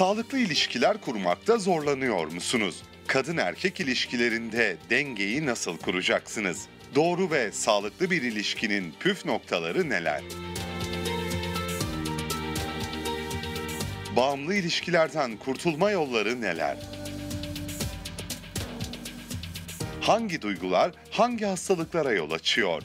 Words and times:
Sağlıklı 0.00 0.38
ilişkiler 0.38 1.00
kurmakta 1.00 1.58
zorlanıyor 1.58 2.32
musunuz? 2.32 2.82
Kadın 3.06 3.36
erkek 3.36 3.80
ilişkilerinde 3.80 4.76
dengeyi 4.90 5.46
nasıl 5.46 5.78
kuracaksınız? 5.78 6.66
Doğru 6.94 7.30
ve 7.30 7.52
sağlıklı 7.52 8.10
bir 8.10 8.22
ilişkinin 8.22 8.94
püf 9.00 9.24
noktaları 9.24 9.90
neler? 9.90 10.22
Bağımlı 14.16 14.54
ilişkilerden 14.54 15.36
kurtulma 15.36 15.90
yolları 15.90 16.40
neler? 16.40 16.76
Hangi 20.00 20.42
duygular 20.42 20.92
hangi 21.10 21.44
hastalıklara 21.44 22.12
yol 22.12 22.30
açıyor? 22.30 22.82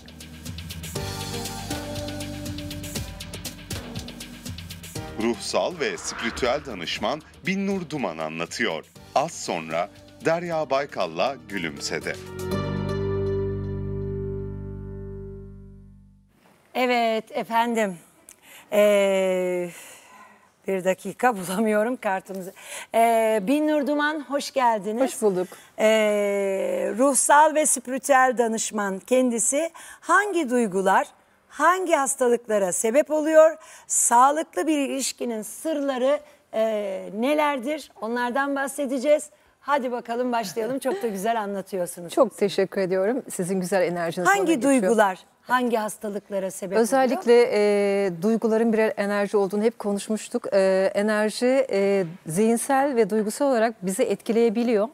Ruhsal 5.25 5.79
ve 5.79 5.97
spiritüel 5.97 6.65
danışman 6.65 7.21
Binnur 7.47 7.89
Duman 7.89 8.17
anlatıyor. 8.17 8.85
Az 9.15 9.31
sonra 9.31 9.89
Derya 10.25 10.69
Baykal'la 10.69 11.35
Gülümse'de. 11.49 12.13
Evet 16.73 17.31
efendim. 17.31 17.97
Ee, 18.71 19.69
bir 20.67 20.83
dakika 20.83 21.37
bulamıyorum 21.37 21.95
kartımızı. 21.95 22.53
Ee, 22.95 23.39
Binnur 23.47 23.87
Duman 23.87 24.25
hoş 24.27 24.51
geldiniz. 24.51 25.01
Hoş 25.01 25.21
bulduk. 25.21 25.47
Ee, 25.79 26.93
ruhsal 26.97 27.55
ve 27.55 27.65
spiritüel 27.65 28.35
danışman 28.37 28.99
kendisi 28.99 29.71
hangi 29.99 30.49
duygular 30.49 31.07
hangi 31.57 31.93
hastalıklara 31.95 32.71
sebep 32.71 33.11
oluyor? 33.11 33.57
Sağlıklı 33.87 34.67
bir 34.67 34.77
ilişkinin 34.77 35.41
sırları 35.41 36.19
e, 36.53 36.63
nelerdir? 37.19 37.91
Onlardan 38.01 38.55
bahsedeceğiz. 38.55 39.29
Hadi 39.59 39.91
bakalım 39.91 40.31
başlayalım. 40.31 40.79
Çok 40.79 41.03
da 41.03 41.07
güzel 41.07 41.41
anlatıyorsunuz. 41.41 42.13
Çok 42.13 42.37
teşekkür 42.37 42.81
ediyorum. 42.81 43.23
Sizin 43.31 43.61
güzel 43.61 43.81
enerjiniz 43.81 44.29
hangi 44.29 44.61
duygular 44.61 45.25
hangi 45.41 45.77
hastalıklara 45.77 46.51
sebep 46.51 46.71
oluyor? 46.71 46.83
Özellikle 46.83 47.49
e, 47.53 48.11
duyguların 48.21 48.73
birer 48.73 48.93
enerji 48.97 49.37
olduğunu 49.37 49.63
hep 49.63 49.79
konuşmuştuk. 49.79 50.53
E, 50.53 50.91
enerji 50.95 51.67
e, 51.71 52.05
zihinsel 52.27 52.95
ve 52.95 53.09
duygusal 53.09 53.45
olarak 53.45 53.85
bizi 53.85 54.03
etkileyebiliyor. 54.03 54.87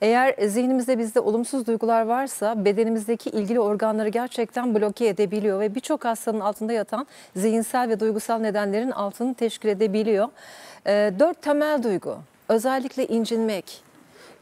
Eğer 0.00 0.34
zihnimizde 0.48 0.98
bizde 0.98 1.20
olumsuz 1.20 1.66
duygular 1.66 2.02
varsa 2.02 2.64
bedenimizdeki 2.64 3.30
ilgili 3.30 3.60
organları 3.60 4.08
gerçekten 4.08 4.74
bloke 4.74 5.06
edebiliyor 5.06 5.60
ve 5.60 5.74
birçok 5.74 6.04
hastanın 6.04 6.40
altında 6.40 6.72
yatan 6.72 7.06
zihinsel 7.36 7.88
ve 7.88 8.00
duygusal 8.00 8.38
nedenlerin 8.38 8.90
altını 8.90 9.34
teşkil 9.34 9.68
edebiliyor. 9.68 10.28
E, 10.86 11.12
dört 11.18 11.42
temel 11.42 11.82
duygu 11.82 12.18
özellikle 12.48 13.06
incinmek, 13.06 13.82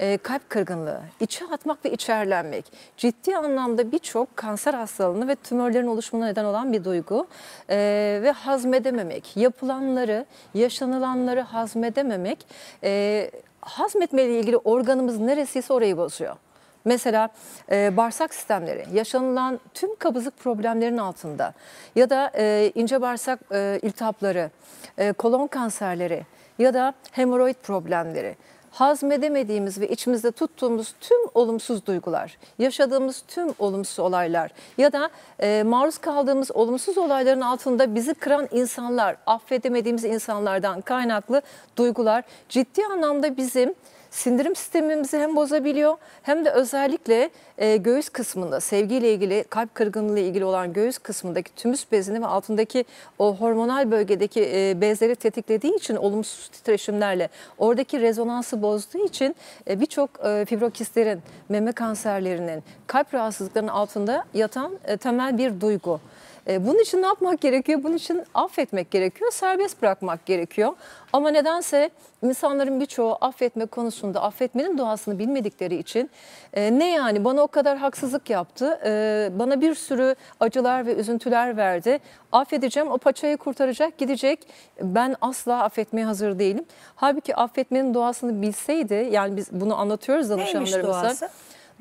e, 0.00 0.16
kalp 0.16 0.50
kırgınlığı, 0.50 1.00
içe 1.20 1.44
atmak 1.52 1.84
ve 1.84 1.90
içerlenmek 1.90 2.64
ciddi 2.96 3.36
anlamda 3.36 3.92
birçok 3.92 4.36
kanser 4.36 4.74
hastalığını 4.74 5.28
ve 5.28 5.34
tümörlerin 5.34 5.86
oluşumuna 5.86 6.26
neden 6.26 6.44
olan 6.44 6.72
bir 6.72 6.84
duygu 6.84 7.26
E, 7.70 7.76
ve 8.22 8.30
hazmedememek, 8.30 9.36
yapılanları, 9.36 10.26
yaşanılanları 10.54 11.40
hazmedememek, 11.40 12.46
e, 12.84 13.30
hazmetmeyle 13.68 14.38
ilgili 14.38 14.56
organımız 14.56 15.18
neresiyse 15.18 15.72
orayı 15.72 15.96
bozuyor. 15.96 16.36
Mesela 16.84 17.28
e, 17.70 17.96
bağırsak 17.96 18.34
sistemleri 18.34 18.84
yaşanılan 18.92 19.60
tüm 19.74 19.96
kabızlık 19.96 20.38
problemlerin 20.38 20.96
altında 20.96 21.54
ya 21.96 22.10
da 22.10 22.30
e, 22.36 22.72
ince 22.74 23.00
bağırsak 23.00 23.40
e, 23.52 23.78
iltihapları, 23.82 24.50
e, 24.98 25.12
kolon 25.12 25.46
kanserleri 25.46 26.26
ya 26.58 26.74
da 26.74 26.94
hemoroid 27.12 27.54
problemleri 27.62 28.36
hazmedemediğimiz 28.80 29.80
ve 29.80 29.88
içimizde 29.88 30.32
tuttuğumuz 30.32 30.94
tüm 31.00 31.18
olumsuz 31.34 31.86
duygular, 31.86 32.38
yaşadığımız 32.58 33.22
tüm 33.28 33.48
olumsuz 33.58 33.98
olaylar 33.98 34.50
ya 34.78 34.92
da 34.92 35.10
e, 35.40 35.62
maruz 35.62 35.98
kaldığımız 35.98 36.50
olumsuz 36.50 36.98
olayların 36.98 37.40
altında 37.40 37.94
bizi 37.94 38.14
kıran 38.14 38.48
insanlar, 38.52 39.16
affedemediğimiz 39.26 40.04
insanlardan 40.04 40.80
kaynaklı 40.80 41.42
duygular 41.76 42.24
ciddi 42.48 42.86
anlamda 42.86 43.36
bizim 43.36 43.74
sindirim 44.10 44.56
sistemimizi 44.56 45.18
hem 45.18 45.36
bozabiliyor 45.36 45.96
hem 46.22 46.44
de 46.44 46.50
özellikle 46.50 47.30
e, 47.58 47.76
göğüs 47.76 48.08
kısmında 48.08 48.60
sevgiyle 48.60 49.12
ilgili 49.12 49.44
kalp 49.50 49.74
kırgınlığı 49.74 50.18
ile 50.18 50.28
ilgili 50.28 50.44
olan 50.44 50.72
göğüs 50.72 50.98
kısmındaki 50.98 51.54
tümüs 51.54 51.92
bezini 51.92 52.22
ve 52.22 52.26
altındaki 52.26 52.84
o 53.18 53.36
hormonal 53.36 53.90
bölgedeki 53.90 54.50
e, 54.54 54.80
bezleri 54.80 55.16
tetiklediği 55.16 55.76
için 55.76 55.96
olumsuz 55.96 56.48
titreşimlerle 56.48 57.28
oradaki 57.58 58.00
rezonansı 58.00 58.62
bozduğu 58.62 59.06
için 59.06 59.36
e, 59.68 59.80
birçok 59.80 60.10
e, 60.24 60.44
fibrokistlerin, 60.44 61.22
meme 61.48 61.72
kanserlerinin, 61.72 62.62
kalp 62.86 63.14
rahatsızlıklarının 63.14 63.70
altında 63.70 64.24
yatan 64.34 64.72
e, 64.84 64.96
temel 64.96 65.38
bir 65.38 65.60
duygu. 65.60 66.00
E, 66.48 66.66
Bunun 66.66 66.78
için 66.78 67.02
ne 67.02 67.06
yapmak 67.06 67.40
gerekiyor? 67.40 67.82
Bunun 67.82 67.96
için 67.96 68.22
affetmek 68.34 68.90
gerekiyor, 68.90 69.32
serbest 69.32 69.82
bırakmak 69.82 70.26
gerekiyor. 70.26 70.72
Ama 71.12 71.30
nedense 71.30 71.90
insanların 72.22 72.80
birçoğu 72.80 73.18
affetme 73.20 73.66
konusunda 73.66 74.22
affetmenin 74.22 74.78
doğasını 74.78 75.18
bilmedikleri 75.18 75.76
için 75.76 76.10
e, 76.52 76.78
ne 76.78 76.90
yani 76.90 77.24
bana 77.24 77.42
o 77.42 77.46
kadar 77.46 77.78
haksızlık 77.78 78.30
yaptı, 78.30 78.80
e, 78.84 79.28
bana 79.38 79.60
bir 79.60 79.74
sürü 79.74 80.14
acılar 80.40 80.86
ve 80.86 80.94
üzüntüler 80.94 81.56
verdi. 81.56 81.98
Affedeceğim, 82.32 82.90
o 82.90 82.98
paçayı 82.98 83.36
kurtaracak, 83.36 83.98
gidecek. 83.98 84.48
Ben 84.82 85.16
asla 85.20 85.62
affetmeye 85.62 86.06
hazır 86.06 86.38
değilim. 86.38 86.64
Halbuki 86.96 87.36
affetmenin 87.36 87.94
doğasını 87.94 88.42
bilseydi, 88.42 89.08
yani 89.12 89.36
biz 89.36 89.52
bunu 89.52 89.76
anlatıyoruz 89.80 90.30
Neymiş 90.30 90.54
danışanlarımıza. 90.54 91.02
doğası? 91.02 91.28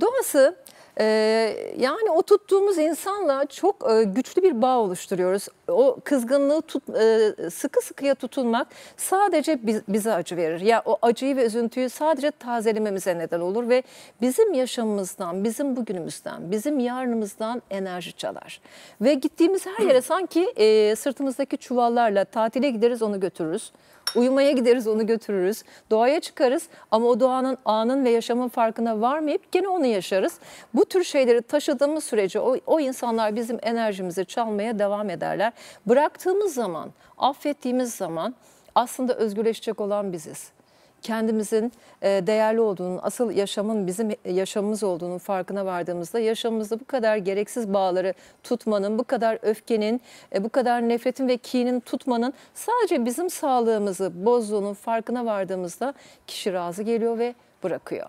Doğası 0.02 0.56
e, 1.00 1.04
yani 1.78 2.12
o 2.12 2.22
tuttuğumuz 2.22 2.78
insanla 2.78 3.46
çok 3.46 3.92
e, 3.92 4.04
güçlü 4.04 4.44
bir 4.44 4.62
bağ 4.62 4.78
oluşturuyoruz. 4.78 5.48
O 5.68 5.98
kızgınlığı 6.04 6.62
tut, 6.62 6.84
e, 6.90 7.34
sıkı 7.50 7.82
sıkıya 7.82 8.16
tutulmak 8.16 8.68
sadece 8.98 9.60
biz- 9.68 9.82
bize 9.88 10.14
acı 10.14 10.38
verir. 10.38 10.62
Ya 10.62 10.82
o 10.86 10.98
acıyı 11.02 11.36
ve 11.36 11.46
üzüntüyü 11.46 11.90
sadece 11.90 12.32
tazelememize 12.32 13.18
neden 13.18 13.40
olur 13.40 13.70
ve 13.70 13.84
bizim 14.22 14.54
yaşamımızdan, 14.54 15.44
bizim 15.44 15.76
bugünümüzden, 15.76 16.52
bizim 16.52 16.80
yarınımızdan 16.80 17.62
enerji 17.70 18.14
çalar. 18.14 18.62
Ve 19.02 19.14
gittiğimiz 19.14 19.66
her 19.66 19.86
yere 19.86 20.02
sanki 20.02 20.54
e, 20.58 20.96
sırtımızdaki 20.96 21.58
çuvallarla 21.58 22.26
tatile 22.26 22.70
gideriz 22.70 23.02
onu 23.02 23.20
götürürüz. 23.20 23.72
Uyumaya 24.18 24.52
gideriz 24.52 24.88
onu 24.88 25.06
götürürüz. 25.06 25.64
Doğaya 25.92 26.20
çıkarız 26.20 26.68
ama 26.92 27.08
o 27.08 27.20
doğanın 27.20 27.58
anın 27.66 28.06
ve 28.06 28.10
yaşamın 28.10 28.48
farkına 28.48 29.02
varmayıp 29.02 29.52
gene 29.52 29.68
onu 29.68 29.86
yaşarız. 29.86 30.40
Bu 30.74 30.86
tür 30.86 31.04
şeyleri 31.04 31.42
taşıdığımız 31.42 32.04
sürece 32.04 32.40
o, 32.40 32.58
o 32.66 32.80
insanlar 32.80 33.36
bizim 33.36 33.60
enerjimizi 33.62 34.26
çalmaya 34.26 34.80
devam 34.80 35.10
ederler. 35.10 35.54
Bıraktığımız 35.86 36.54
zaman, 36.54 36.90
affettiğimiz 37.18 37.94
zaman 37.94 38.36
aslında 38.76 39.14
özgürleşecek 39.16 39.82
olan 39.82 40.14
biziz 40.14 40.57
kendimizin 41.08 41.72
e, 42.02 42.28
değerli 42.28 42.60
olduğunu, 42.60 43.00
asıl 43.04 43.32
yaşamın 43.32 43.88
bizim 43.88 44.10
yaşamımız 44.26 44.84
olduğunu 44.84 45.20
farkına 45.20 45.66
vardığımızda 45.66 46.20
yaşamımızda 46.20 46.80
bu 46.80 46.86
kadar 46.86 47.18
gereksiz 47.18 47.74
bağları 47.74 48.14
tutmanın, 48.44 49.00
bu 49.00 49.04
kadar 49.04 49.40
öfkenin, 49.42 50.02
e, 50.36 50.44
bu 50.44 50.50
kadar 50.50 50.90
nefretin 50.90 51.28
ve 51.28 51.38
kinin 51.38 51.80
tutmanın 51.80 52.34
sadece 52.54 53.06
bizim 53.06 53.30
sağlığımızı 53.30 54.26
bozduğunun 54.26 54.74
farkına 54.74 55.26
vardığımızda 55.26 55.94
kişi 56.28 56.54
razı 56.54 56.84
geliyor 56.84 57.20
ve 57.20 57.36
bırakıyor. 57.64 58.08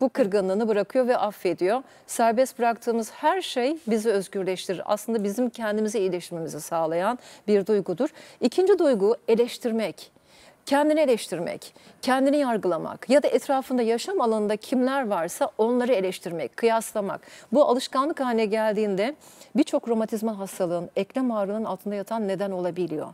Bu 0.00 0.08
kırgınlığını 0.08 0.68
bırakıyor 0.68 1.08
ve 1.08 1.16
affediyor. 1.16 1.82
Serbest 2.06 2.58
bıraktığımız 2.58 3.10
her 3.10 3.42
şey 3.42 3.76
bizi 3.86 4.10
özgürleştirir. 4.10 4.82
Aslında 4.84 5.24
bizim 5.24 5.50
kendimizi 5.50 5.98
iyileştirmemizi 5.98 6.60
sağlayan 6.60 7.18
bir 7.48 7.66
duygudur. 7.66 8.08
İkinci 8.40 8.78
duygu 8.78 9.16
eleştirmek 9.28 10.19
kendini 10.66 11.00
eleştirmek, 11.00 11.74
kendini 12.02 12.36
yargılamak 12.36 13.10
ya 13.10 13.22
da 13.22 13.28
etrafında 13.28 13.82
yaşam 13.82 14.20
alanında 14.20 14.56
kimler 14.56 15.06
varsa 15.06 15.50
onları 15.58 15.92
eleştirmek, 15.92 16.56
kıyaslamak. 16.56 17.20
Bu 17.52 17.64
alışkanlık 17.64 18.20
haline 18.20 18.44
geldiğinde 18.44 19.14
birçok 19.56 19.88
romatizma 19.88 20.38
hastalığın, 20.38 20.90
eklem 20.96 21.30
ağrının 21.30 21.64
altında 21.64 21.94
yatan 21.94 22.28
neden 22.28 22.50
olabiliyor. 22.50 23.08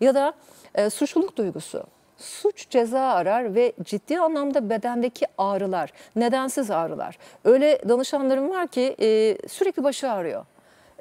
Ya 0.00 0.14
da 0.14 0.32
e, 0.74 0.90
suçluluk 0.90 1.36
duygusu. 1.36 1.84
Suç 2.16 2.70
ceza 2.70 3.00
arar 3.00 3.54
ve 3.54 3.72
ciddi 3.84 4.18
anlamda 4.20 4.70
bedendeki 4.70 5.26
ağrılar, 5.38 5.92
nedensiz 6.16 6.70
ağrılar. 6.70 7.18
Öyle 7.44 7.88
danışanlarım 7.88 8.50
var 8.50 8.66
ki 8.66 8.96
e, 9.00 9.38
sürekli 9.48 9.84
başı 9.84 10.10
ağrıyor. 10.10 10.44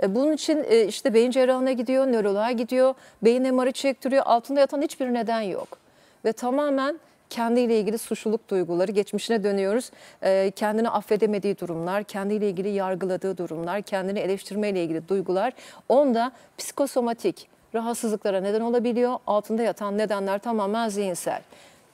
E, 0.04 0.16
Bunun 0.16 0.32
için 0.34 0.66
e, 0.70 0.86
işte 0.86 1.14
beyin 1.14 1.32
cerrahına 1.32 1.72
gidiyor, 1.72 2.08
nöroloğa 2.08 2.52
gidiyor, 2.52 2.94
beyin 3.22 3.56
MR'ı 3.56 3.72
çektiriyor. 3.72 4.24
Altında 4.26 4.60
yatan 4.60 4.82
hiçbir 4.82 5.14
neden 5.14 5.42
yok. 5.42 5.87
Ve 6.26 6.32
tamamen 6.32 7.00
kendiyle 7.30 7.80
ilgili 7.80 7.98
suçluluk 7.98 8.50
duyguları, 8.50 8.92
geçmişine 8.92 9.44
dönüyoruz. 9.44 9.92
E, 10.22 10.52
kendini 10.56 10.90
affedemediği 10.90 11.60
durumlar, 11.60 12.04
kendiyle 12.04 12.50
ilgili 12.50 12.70
yargıladığı 12.70 13.38
durumlar, 13.38 13.82
kendini 13.82 14.20
eleştirmeyle 14.20 14.84
ilgili 14.84 15.08
duygular. 15.08 15.54
Onda 15.90 16.32
psikosomatik 16.58 17.48
rahatsızlıklara 17.76 18.42
neden 18.42 18.62
olabiliyor. 18.62 19.18
Altında 19.28 19.64
yatan 19.64 19.98
nedenler 19.98 20.40
tamamen 20.40 20.90
zihinsel. 20.90 21.42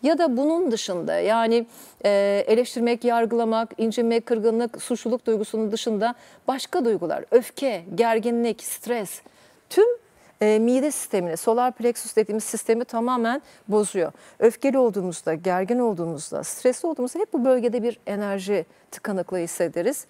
ya 0.03 0.17
da 0.17 0.37
bunun 0.37 0.71
dışında 0.71 1.19
yani 1.19 1.65
e, 2.05 2.43
eleştirmek, 2.47 3.03
yargılamak, 3.03 3.69
incinmek, 3.77 4.25
kırgınlık, 4.25 4.81
suçluluk 4.81 5.25
duygusunun 5.25 5.71
dışında 5.71 6.15
başka 6.47 6.85
duygular, 6.85 7.25
öfke, 7.31 7.83
gerginlik, 7.95 8.63
stres, 8.63 9.21
tüm 9.69 10.02
e, 10.43 10.59
mide 10.59 10.91
sistemini, 10.91 11.37
solar 11.37 11.71
plexus 11.71 12.15
dediğimiz 12.15 12.43
sistemi 12.43 12.85
tamamen 12.85 13.41
bozuyor. 13.67 14.11
Öfkeli 14.39 14.77
olduğumuzda, 14.77 15.33
gergin 15.33 15.79
olduğumuzda, 15.79 16.43
stresli 16.43 16.87
olduğumuzda 16.87 17.19
hep 17.19 17.33
bu 17.33 17.45
bölgede 17.45 17.83
bir 17.83 17.99
enerji 18.07 18.65
tıkanıklığı 18.91 19.37
hissederiz. 19.37 20.05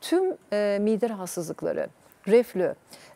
Tüm 0.00 0.36
e, 0.52 0.78
mide 0.80 1.08
rahatsızlıkları, 1.08 1.88
reflü, 2.28 2.74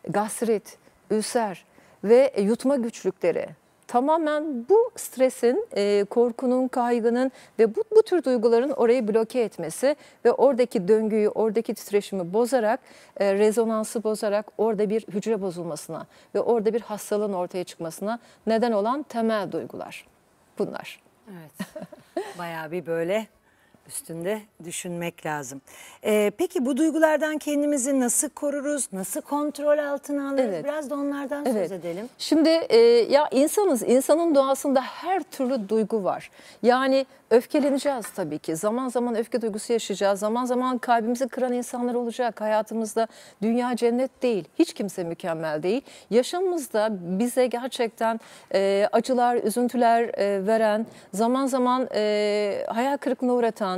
gastrit, 0.09 0.77
ülser 1.09 1.65
ve 2.03 2.33
yutma 2.37 2.75
güçlükleri 2.75 3.47
tamamen 3.93 4.65
bu 4.69 4.91
stresin, 4.95 5.67
e, 5.75 6.05
korkunun, 6.09 6.67
kaygının 6.67 7.31
ve 7.59 7.75
bu, 7.75 7.83
bu 7.95 8.03
tür 8.03 8.23
duyguların 8.23 8.69
orayı 8.69 9.07
bloke 9.07 9.41
etmesi 9.41 9.95
ve 10.25 10.31
oradaki 10.31 10.87
döngüyü, 10.87 11.29
oradaki 11.29 11.73
titreşimi 11.73 12.33
bozarak, 12.33 12.79
e, 13.17 13.33
rezonansı 13.33 14.03
bozarak 14.03 14.45
orada 14.57 14.89
bir 14.89 15.01
hücre 15.01 15.41
bozulmasına 15.41 16.05
ve 16.35 16.39
orada 16.39 16.73
bir 16.73 16.81
hastalığın 16.81 17.33
ortaya 17.33 17.63
çıkmasına 17.63 18.19
neden 18.47 18.71
olan 18.71 19.03
temel 19.03 19.51
duygular 19.51 20.05
bunlar. 20.59 21.01
Evet. 21.31 21.67
Bayağı 22.37 22.71
bir 22.71 22.85
böyle 22.85 23.27
üstünde 23.87 24.41
düşünmek 24.65 25.25
lazım. 25.25 25.61
Ee, 26.05 26.31
peki 26.37 26.65
bu 26.65 26.77
duygulardan 26.77 27.37
kendimizi 27.37 27.99
nasıl 27.99 28.29
koruruz? 28.29 28.87
Nasıl 28.93 29.21
kontrol 29.21 29.77
altına 29.77 30.29
alırız? 30.29 30.45
Evet. 30.45 30.63
Biraz 30.63 30.89
da 30.89 30.95
onlardan 30.95 31.43
söz 31.43 31.71
edelim. 31.71 32.09
Şimdi 32.17 32.49
e, 32.49 32.77
ya 33.09 33.27
insanız, 33.31 33.81
insanın 33.81 34.35
doğasında 34.35 34.81
her 34.81 35.23
türlü 35.23 35.69
duygu 35.69 36.03
var. 36.03 36.31
Yani 36.63 37.05
öfkeleneceğiz 37.33 38.09
tabii 38.15 38.39
ki. 38.39 38.55
Zaman 38.55 38.89
zaman 38.89 39.15
öfke 39.15 39.41
duygusu 39.41 39.73
yaşayacağız. 39.73 40.19
Zaman 40.19 40.45
zaman 40.45 40.77
kalbimizi 40.77 41.27
kıran 41.27 41.53
insanlar 41.53 41.93
olacak 41.93 42.41
hayatımızda. 42.41 43.07
Dünya 43.41 43.75
cennet 43.75 44.23
değil. 44.23 44.45
Hiç 44.59 44.73
kimse 44.73 45.03
mükemmel 45.03 45.63
değil. 45.63 45.81
Yaşamımızda 46.09 46.89
bize 46.91 47.47
gerçekten 47.47 48.19
e, 48.53 48.89
acılar, 48.91 49.35
üzüntüler 49.35 50.01
e, 50.03 50.47
veren, 50.47 50.85
zaman 51.13 51.45
zaman 51.45 51.87
e, 51.95 52.65
hayal 52.67 52.97
kırıklığına 52.97 53.33
uğratan, 53.33 53.72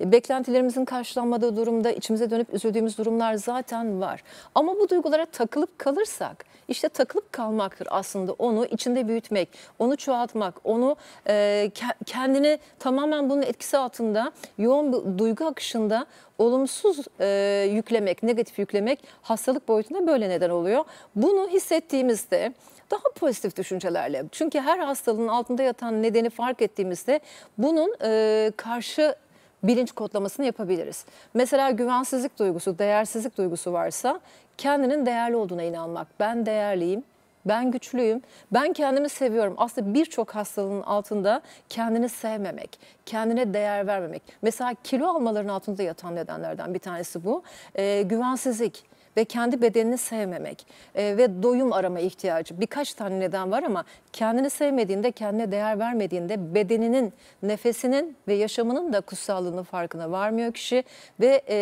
e, 0.00 0.12
beklentilerimizin 0.12 0.84
karşılanmadığı 0.84 1.56
durumda 1.56 1.90
içimize 1.90 2.30
dönüp 2.30 2.54
üzüldüğümüz 2.54 2.98
durumlar 2.98 3.34
zaten 3.34 4.00
var. 4.00 4.22
Ama 4.54 4.74
bu 4.80 4.88
duygulara 4.88 5.26
takılıp 5.26 5.78
kalırsak, 5.78 6.44
işte 6.68 6.88
takılıp 6.88 7.32
kalmaktır 7.32 7.88
aslında 7.90 8.32
onu 8.32 8.66
içinde 8.66 9.08
büyütmek, 9.08 9.48
onu 9.78 9.96
çoğaltmak, 9.96 10.54
onu 10.64 10.96
e, 11.26 11.32
ke- 11.74 12.04
kendini 12.06 12.58
tamamen 12.78 13.30
bunun 13.30 13.42
etkisi 13.42 13.78
altında 13.78 14.32
yoğun 14.58 14.92
bir 14.92 15.18
duygu 15.18 15.44
akışında 15.46 16.06
olumsuz 16.38 17.04
e, 17.20 17.68
yüklemek, 17.72 18.22
negatif 18.22 18.58
yüklemek 18.58 19.04
hastalık 19.22 19.68
boyutunda 19.68 20.06
böyle 20.06 20.28
neden 20.28 20.50
oluyor. 20.50 20.84
Bunu 21.16 21.48
hissettiğimizde 21.48 22.52
daha 22.90 23.02
pozitif 23.16 23.56
düşüncelerle 23.56 24.24
çünkü 24.32 24.60
her 24.60 24.78
hastalığın 24.78 25.28
altında 25.28 25.62
yatan 25.62 26.02
nedeni 26.02 26.30
fark 26.30 26.62
ettiğimizde 26.62 27.20
bunun 27.58 27.94
e, 28.02 28.52
karşı 28.56 29.14
bilinç 29.62 29.92
kodlamasını 29.92 30.46
yapabiliriz. 30.46 31.04
Mesela 31.34 31.70
güvensizlik 31.70 32.38
duygusu, 32.38 32.78
değersizlik 32.78 33.38
duygusu 33.38 33.72
varsa 33.72 34.20
kendinin 34.58 35.06
değerli 35.06 35.36
olduğuna 35.36 35.62
inanmak. 35.62 36.06
Ben 36.20 36.46
değerliyim, 36.46 37.04
ben 37.44 37.70
güçlüyüm, 37.70 38.22
ben 38.52 38.72
kendimi 38.72 39.08
seviyorum. 39.08 39.54
Aslında 39.56 39.94
birçok 39.94 40.34
hastalığın 40.34 40.82
altında 40.82 41.42
kendini 41.68 42.08
sevmemek, 42.08 42.78
kendine 43.06 43.54
değer 43.54 43.86
vermemek. 43.86 44.22
Mesela 44.42 44.74
kilo 44.84 45.06
almaların 45.06 45.48
altında 45.48 45.82
yatan 45.82 46.16
nedenlerden 46.16 46.74
bir 46.74 46.78
tanesi 46.78 47.24
bu. 47.24 47.42
Ee, 47.74 48.02
güvensizlik 48.02 48.84
ve 49.18 49.24
kendi 49.24 49.62
bedenini 49.62 49.98
sevmemek 49.98 50.66
e, 50.94 51.16
ve 51.16 51.42
doyum 51.42 51.72
arama 51.72 52.00
ihtiyacı. 52.00 52.60
Birkaç 52.60 52.94
tane 52.94 53.20
neden 53.20 53.50
var 53.50 53.62
ama 53.62 53.84
kendini 54.12 54.50
sevmediğinde, 54.50 55.12
kendine 55.12 55.52
değer 55.52 55.78
vermediğinde 55.78 56.54
bedeninin, 56.54 57.12
nefesinin 57.42 58.16
ve 58.28 58.34
yaşamının 58.34 58.92
da 58.92 59.00
kutsallığının 59.00 59.62
farkına 59.62 60.10
varmıyor 60.10 60.52
kişi 60.52 60.84
ve 61.20 61.42
e, 61.48 61.58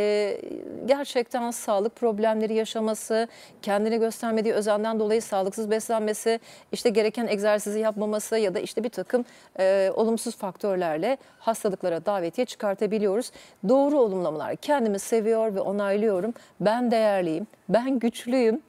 gerçekten 0.86 1.50
sağlık 1.50 1.96
problemleri 1.96 2.54
yaşaması, 2.54 3.28
kendine 3.62 3.96
göstermediği 3.96 4.54
özenden 4.54 5.00
dolayı 5.00 5.22
sağlıksız 5.22 5.70
beslenmesi, 5.70 6.40
işte 6.72 6.90
gereken 6.90 7.26
egzersizi 7.26 7.80
yapmaması 7.80 8.38
ya 8.38 8.54
da 8.54 8.60
işte 8.60 8.84
bir 8.84 8.88
takım 8.88 9.24
e, 9.58 9.90
olumsuz 9.94 10.36
faktörlerle 10.36 11.18
hastalıklara 11.38 12.06
davetiye 12.06 12.44
çıkartabiliyoruz. 12.44 13.30
Doğru 13.68 13.98
olumlamalar, 13.98 14.56
kendimi 14.56 14.98
seviyor 14.98 15.54
ve 15.54 15.60
onaylıyorum, 15.60 16.34
ben 16.60 16.90
değerliyim, 16.90 17.45
ben 17.68 17.98
güçlüyüm, 17.98 18.60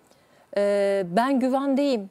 e, 0.58 1.04
ben 1.12 1.40
güvendeyim, 1.40 2.10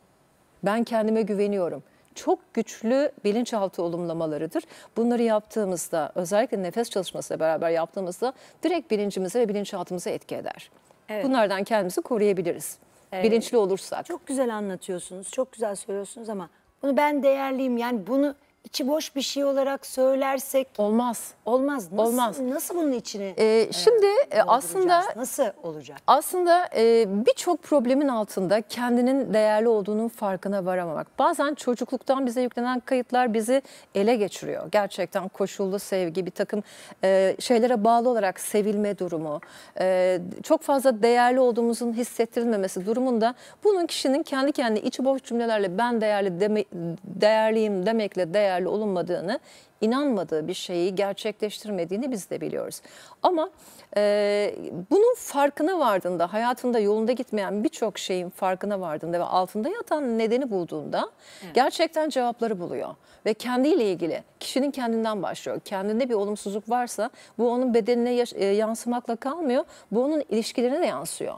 ben 0.62 0.84
kendime 0.84 1.22
güveniyorum. 1.22 1.82
Çok 2.14 2.54
güçlü 2.54 3.12
bilinçaltı 3.24 3.82
olumlamalarıdır. 3.82 4.64
Bunları 4.96 5.22
yaptığımızda 5.22 6.12
özellikle 6.14 6.62
nefes 6.62 6.90
çalışmasıyla 6.90 7.40
beraber 7.40 7.70
yaptığımızda 7.70 8.32
direkt 8.62 8.90
bilincimize 8.90 9.40
ve 9.40 9.48
bilinçaltımıza 9.48 10.10
etki 10.10 10.36
eder. 10.36 10.70
Evet. 11.08 11.24
Bunlardan 11.24 11.64
kendimizi 11.64 12.02
koruyabiliriz. 12.02 12.78
Bilinçli 13.12 13.56
olursak. 13.56 14.06
Çok 14.06 14.26
güzel 14.26 14.54
anlatıyorsunuz, 14.54 15.30
çok 15.30 15.52
güzel 15.52 15.74
söylüyorsunuz 15.74 16.28
ama 16.28 16.48
bunu 16.82 16.96
ben 16.96 17.22
değerliyim 17.22 17.76
yani 17.76 18.06
bunu 18.06 18.34
içi 18.66 18.88
boş 18.88 19.16
bir 19.16 19.22
şey 19.22 19.44
olarak 19.44 19.86
söylersek 19.86 20.68
Olmaz. 20.78 21.30
olmaz. 21.44 21.92
Nasıl, 21.92 22.12
Olmaz. 22.12 22.40
Nasıl 22.40 22.74
bunun 22.76 22.92
içine 22.92 23.34
Ee, 23.38 23.68
şimdi 23.72 24.06
e, 24.06 24.30
dolduracağız? 24.30 24.46
aslında 24.48 25.02
nasıl 25.16 25.44
olacak? 25.62 25.98
Aslında 26.06 26.68
e, 26.76 27.04
birçok 27.26 27.62
problemin 27.62 28.08
altında 28.08 28.60
kendinin 28.60 29.34
değerli 29.34 29.68
olduğunun 29.68 30.08
farkına 30.08 30.64
varamamak. 30.64 31.18
Bazen 31.18 31.54
çocukluktan 31.54 32.26
bize 32.26 32.42
yüklenen 32.42 32.80
kayıtlar 32.80 33.34
bizi 33.34 33.62
ele 33.94 34.16
geçiriyor. 34.16 34.68
Gerçekten 34.72 35.28
koşullu 35.28 35.78
sevgi, 35.78 36.26
bir 36.26 36.30
takım 36.30 36.62
e, 37.04 37.36
şeylere 37.38 37.84
bağlı 37.84 38.08
olarak 38.08 38.40
sevilme 38.40 38.98
durumu, 38.98 39.40
e, 39.80 40.18
çok 40.42 40.62
fazla 40.62 41.02
değerli 41.02 41.40
olduğumuzun 41.40 41.92
hissettirilmemesi 41.92 42.86
durumunda 42.86 43.34
bunun 43.64 43.86
kişinin 43.86 44.22
kendi 44.22 44.52
kendine 44.52 44.80
içi 44.80 45.04
boş 45.04 45.22
cümlelerle 45.22 45.78
ben 45.78 46.00
değerli 46.00 46.40
deme, 46.40 46.64
değerliyim 47.04 47.86
demekle 47.86 48.34
değerli 48.56 48.68
olunmadığını 48.68 49.40
inanmadığı 49.80 50.48
bir 50.48 50.54
şeyi 50.54 50.94
gerçekleştirmediğini 50.94 52.10
biz 52.10 52.30
de 52.30 52.40
biliyoruz. 52.40 52.80
Ama 53.22 53.50
e, 53.96 54.54
bunun 54.90 55.14
farkına 55.14 55.78
vardığında, 55.78 56.32
hayatında 56.32 56.78
yolunda 56.78 57.12
gitmeyen 57.12 57.64
birçok 57.64 57.98
şeyin 57.98 58.30
farkına 58.30 58.80
vardığında 58.80 59.18
ve 59.18 59.24
altında 59.24 59.68
yatan 59.68 60.18
nedeni 60.18 60.50
bulduğunda 60.50 61.10
gerçekten 61.54 62.08
cevapları 62.08 62.60
buluyor. 62.60 62.94
Ve 63.26 63.34
kendiyle 63.34 63.84
ilgili 63.84 64.22
kişinin 64.40 64.70
kendinden 64.70 65.22
başlıyor. 65.22 65.60
Kendinde 65.64 66.08
bir 66.08 66.14
olumsuzluk 66.14 66.70
varsa 66.70 67.10
bu 67.38 67.50
onun 67.50 67.74
bedenine 67.74 68.24
e, 68.34 68.44
yansımakla 68.44 69.16
kalmıyor. 69.16 69.64
Bu 69.90 70.04
onun 70.04 70.22
ilişkilerine 70.28 70.80
de 70.80 70.86
yansıyor. 70.86 71.34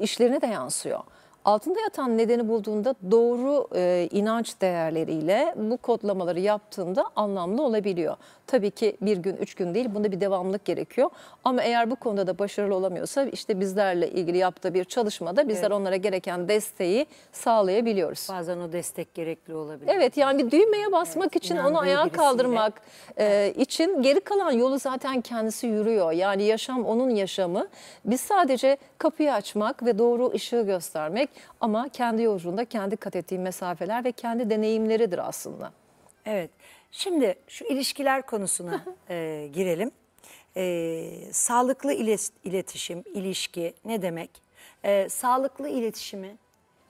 işlerine 0.00 0.40
de 0.40 0.46
yansıyor. 0.46 1.00
Altında 1.44 1.80
yatan 1.80 2.18
nedeni 2.18 2.48
bulduğunda 2.48 2.94
doğru 3.10 3.68
e, 3.74 4.08
inanç 4.10 4.60
değerleriyle 4.60 5.54
bu 5.56 5.76
kodlamaları 5.76 6.40
yaptığında 6.40 7.04
anlamlı 7.16 7.62
olabiliyor. 7.62 8.16
Tabii 8.46 8.70
ki 8.70 8.96
bir 9.00 9.16
gün, 9.16 9.36
üç 9.36 9.54
gün 9.54 9.74
değil, 9.74 9.88
bunda 9.94 10.12
bir 10.12 10.20
devamlılık 10.20 10.64
gerekiyor. 10.64 11.10
Ama 11.44 11.62
eğer 11.62 11.90
bu 11.90 11.96
konuda 11.96 12.26
da 12.26 12.38
başarılı 12.38 12.74
olamıyorsa 12.74 13.24
işte 13.24 13.60
bizlerle 13.60 14.10
ilgili 14.10 14.38
yaptığı 14.38 14.74
bir 14.74 14.84
çalışmada 14.84 15.48
bizler 15.48 15.70
onlara 15.70 15.96
gereken 15.96 16.48
desteği 16.48 17.06
sağlayabiliyoruz. 17.32 18.26
Bazen 18.30 18.58
o 18.58 18.72
destek 18.72 19.14
gerekli 19.14 19.54
olabilir. 19.54 19.92
Evet 19.94 20.16
yani 20.16 20.46
bir 20.46 20.50
düğmeye 20.50 20.92
basmak 20.92 21.36
için 21.36 21.56
onu 21.56 21.78
ayağa 21.78 22.04
birisiyle. 22.04 22.16
kaldırmak 22.16 22.82
e, 23.18 23.52
için 23.56 24.02
geri 24.02 24.20
kalan 24.20 24.52
yolu 24.52 24.78
zaten 24.78 25.20
kendisi 25.20 25.66
yürüyor. 25.66 26.12
Yani 26.12 26.42
yaşam 26.42 26.84
onun 26.84 27.10
yaşamı. 27.10 27.68
Biz 28.04 28.20
sadece 28.20 28.76
kapıyı 28.98 29.32
açmak 29.32 29.84
ve 29.84 29.98
doğru 29.98 30.32
ışığı 30.34 30.62
göstermek 30.62 31.31
ama 31.60 31.88
kendi 31.88 32.22
yolculuğunda 32.22 32.64
kendi 32.64 32.96
kat 32.96 33.16
ettiği 33.16 33.38
mesafeler 33.38 34.04
ve 34.04 34.12
kendi 34.12 34.50
deneyimleridir 34.50 35.28
aslında. 35.28 35.72
Evet. 36.26 36.50
Şimdi 36.90 37.34
şu 37.48 37.64
ilişkiler 37.64 38.22
konusuna 38.26 38.84
e, 39.10 39.48
girelim. 39.52 39.90
E, 40.56 41.32
sağlıklı 41.32 41.92
ilet- 41.92 42.32
iletişim, 42.44 43.04
ilişki 43.14 43.74
ne 43.84 44.02
demek? 44.02 44.30
E, 44.84 45.08
sağlıklı 45.08 45.68
iletişimi, 45.68 46.36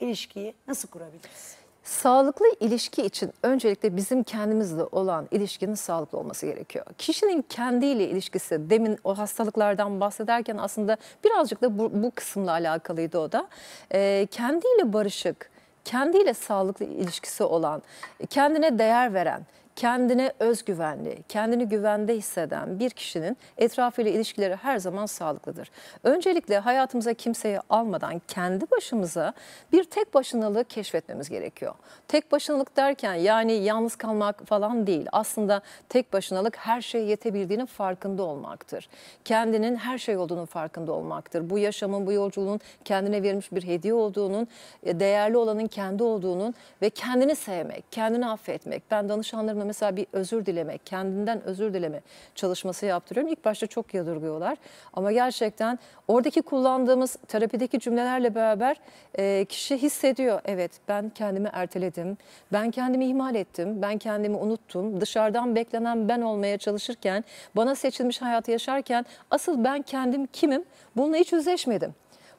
ilişkiyi 0.00 0.54
nasıl 0.68 0.88
kurabiliriz? 0.88 1.56
Sağlıklı 1.84 2.46
ilişki 2.60 3.02
için 3.02 3.32
öncelikle 3.42 3.96
bizim 3.96 4.22
kendimizle 4.22 4.82
olan 4.82 5.28
ilişkinin 5.30 5.74
sağlıklı 5.74 6.18
olması 6.18 6.46
gerekiyor. 6.46 6.86
Kişinin 6.98 7.42
kendiyle 7.42 8.08
ilişkisi, 8.08 8.70
demin 8.70 8.98
o 9.04 9.18
hastalıklardan 9.18 10.00
bahsederken 10.00 10.56
aslında 10.56 10.96
birazcık 11.24 11.62
da 11.62 11.78
bu, 11.78 12.02
bu 12.02 12.10
kısımla 12.10 12.50
alakalıydı 12.50 13.18
o 13.18 13.32
da. 13.32 13.48
Ee, 13.92 14.26
kendiyle 14.30 14.92
barışık, 14.92 15.50
kendiyle 15.84 16.34
sağlıklı 16.34 16.84
ilişkisi 16.84 17.44
olan, 17.44 17.82
kendine 18.30 18.78
değer 18.78 19.14
veren, 19.14 19.46
kendine 19.76 20.32
özgüvenli, 20.38 21.22
kendini 21.28 21.68
güvende 21.68 22.16
hisseden 22.16 22.78
bir 22.78 22.90
kişinin 22.90 23.36
etrafıyla 23.58 24.10
ilişkileri 24.10 24.56
her 24.56 24.78
zaman 24.78 25.06
sağlıklıdır. 25.06 25.70
Öncelikle 26.02 26.58
hayatımıza 26.58 27.14
kimseyi 27.14 27.58
almadan 27.70 28.22
kendi 28.28 28.70
başımıza 28.70 29.32
bir 29.72 29.84
tek 29.84 30.14
başınalığı 30.14 30.64
keşfetmemiz 30.64 31.28
gerekiyor. 31.28 31.74
Tek 32.08 32.32
başınalık 32.32 32.76
derken 32.76 33.14
yani 33.14 33.52
yalnız 33.52 33.96
kalmak 33.96 34.46
falan 34.46 34.86
değil. 34.86 35.06
Aslında 35.12 35.62
tek 35.88 36.12
başınalık 36.12 36.56
her 36.56 36.80
şeye 36.80 37.04
yetebildiğinin 37.04 37.66
farkında 37.66 38.22
olmaktır. 38.22 38.88
Kendinin 39.24 39.76
her 39.76 39.98
şey 39.98 40.16
olduğunun 40.16 40.46
farkında 40.46 40.92
olmaktır. 40.92 41.50
Bu 41.50 41.58
yaşamın, 41.58 42.06
bu 42.06 42.12
yolculuğun 42.12 42.60
kendine 42.84 43.22
verilmiş 43.22 43.52
bir 43.52 43.66
hediye 43.66 43.94
olduğunun, 43.94 44.48
e, 44.82 45.00
değerli 45.00 45.36
olanın 45.36 45.66
kendi 45.66 46.02
olduğunun 46.02 46.54
ve 46.82 46.90
kendini 46.90 47.36
sevmek, 47.36 47.84
kendini 47.90 48.26
affetmek. 48.26 48.82
Ben 48.90 49.08
danışanlarıma 49.08 49.61
mesela 49.64 49.96
bir 49.96 50.06
özür 50.12 50.46
dilemek, 50.46 50.86
kendinden 50.86 51.42
özür 51.44 51.74
dileme 51.74 52.00
çalışması 52.34 52.86
yaptırıyorum. 52.86 53.32
İlk 53.32 53.44
başta 53.44 53.66
çok 53.66 53.94
yadırgıyorlar 53.94 54.58
ama 54.92 55.12
gerçekten 55.12 55.78
oradaki 56.08 56.42
kullandığımız 56.42 57.16
terapideki 57.28 57.80
cümlelerle 57.80 58.34
beraber 58.34 58.76
e, 59.18 59.44
kişi 59.44 59.76
hissediyor. 59.76 60.40
Evet 60.44 60.72
ben 60.88 61.08
kendimi 61.08 61.50
erteledim, 61.52 62.16
ben 62.52 62.70
kendimi 62.70 63.06
ihmal 63.06 63.34
ettim, 63.34 63.82
ben 63.82 63.98
kendimi 63.98 64.36
unuttum. 64.36 65.00
Dışarıdan 65.00 65.56
beklenen 65.56 66.08
ben 66.08 66.20
olmaya 66.20 66.58
çalışırken, 66.58 67.24
bana 67.56 67.74
seçilmiş 67.74 68.22
hayatı 68.22 68.50
yaşarken 68.50 69.06
asıl 69.30 69.64
ben 69.64 69.82
kendim 69.82 70.26
kimim 70.26 70.64
bununla 70.96 71.16
hiç 71.16 71.32
yüzleşmedim. 71.32 71.94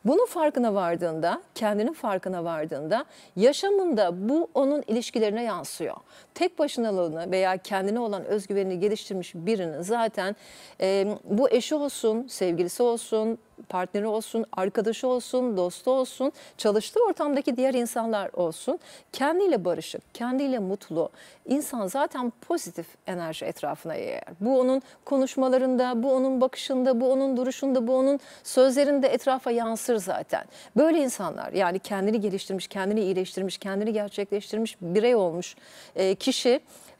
Bunun 0.05 0.25
farkına 0.25 0.73
vardığında, 0.73 1.41
kendinin 1.55 1.93
farkına 1.93 2.43
vardığında 2.43 3.05
yaşamında 3.35 4.29
bu 4.29 4.49
onun 4.53 4.83
ilişkilerine 4.87 5.43
yansıyor. 5.43 5.95
Tek 6.33 6.59
başınalığını 6.59 7.31
veya 7.31 7.57
kendine 7.57 7.99
olan 7.99 8.25
özgüvenini 8.25 8.79
geliştirmiş 8.79 9.35
birinin 9.35 9.81
zaten 9.81 10.35
e, 10.81 11.17
bu 11.23 11.49
eşi 11.49 11.75
olsun, 11.75 12.27
sevgilisi 12.27 12.83
olsun, 12.83 13.37
partneri 13.69 14.07
olsun, 14.07 14.45
arkadaşı 14.51 15.07
olsun, 15.07 15.57
dostu 15.57 15.91
olsun, 15.91 16.31
çalıştığı 16.57 16.99
ortamdaki 17.07 17.57
diğer 17.57 17.73
insanlar 17.73 18.29
olsun. 18.33 18.79
Kendiyle 19.11 19.65
barışık, 19.65 20.15
kendiyle 20.15 20.59
mutlu. 20.59 21.09
insan 21.45 21.87
zaten 21.87 22.33
pozitif 22.47 22.87
enerji 23.07 23.45
etrafına 23.45 23.95
yayar. 23.95 24.23
Bu 24.41 24.59
onun 24.59 24.81
konuşmalarında, 25.05 26.03
bu 26.03 26.13
onun 26.13 26.41
bakışında, 26.41 27.01
bu 27.01 27.11
onun 27.11 27.37
duruşunda, 27.37 27.87
bu 27.87 27.97
onun 27.97 28.19
sözlerinde 28.43 29.07
etrafa 29.07 29.51
yansır 29.51 29.95
zaten. 29.95 30.43
Böyle 30.77 30.99
insanlar 30.99 31.53
yani 31.53 31.79
kendini 31.79 32.21
geliştirmiş, 32.21 32.67
kendini 32.67 33.01
iyileştirmiş, 33.01 33.57
kendini 33.57 33.93
gerçekleştirmiş 33.93 34.77
birey 34.81 35.15
olmuş 35.15 35.55
e, 35.95 36.15
kişi 36.15 36.59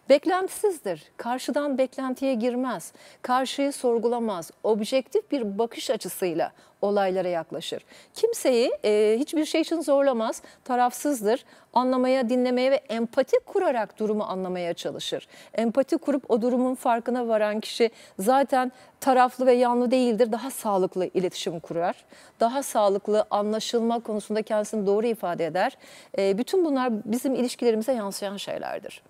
Beklentisizdir. 0.10 1.04
Karşıdan 1.18 1.78
beklentiye 1.78 2.34
girmez. 2.34 2.94
Karşıyı 3.22 3.74
sorgulamaz. 3.74 4.52
Objektif 4.64 5.32
bir 5.32 5.58
bakış 5.58 5.90
açısıyla 5.90 6.52
olaylara 6.82 7.28
yaklaşır. 7.28 7.86
Kimseyi 8.14 8.72
e, 8.86 9.16
hiçbir 9.20 9.46
şey 9.46 9.62
için 9.62 9.82
zorlamaz. 9.82 10.42
Tarafsızdır. 10.64 11.46
Anlamaya, 11.74 12.30
dinlemeye 12.30 12.72
ve 12.72 12.76
empati 12.76 13.40
kurarak 13.46 14.00
durumu 14.00 14.24
anlamaya 14.24 14.74
çalışır. 14.74 15.28
Empati 15.54 15.98
kurup 15.98 16.32
o 16.32 16.42
durumun 16.42 16.76
farkına 16.76 17.28
varan 17.28 17.60
kişi 17.60 17.92
zaten 18.20 18.72
taraflı 19.00 19.46
ve 19.46 19.54
yanlı 19.54 19.92
değildir. 19.92 20.32
Daha 20.32 20.52
sağlıklı 20.52 21.10
iletişim 21.14 21.60
kurar. 21.60 22.06
Daha 22.40 22.64
sağlıklı 22.64 23.26
anlaşılma 23.30 24.00
konusunda 24.00 24.42
kendisini 24.42 24.86
doğru 24.88 25.08
ifade 25.08 25.46
eder. 25.46 25.78
E, 26.18 26.38
bütün 26.38 26.66
bunlar 26.66 27.12
bizim 27.12 27.36
ilişkilerimize 27.36 27.94
yansıyan 27.94 28.38
şeylerdir. 28.38 29.04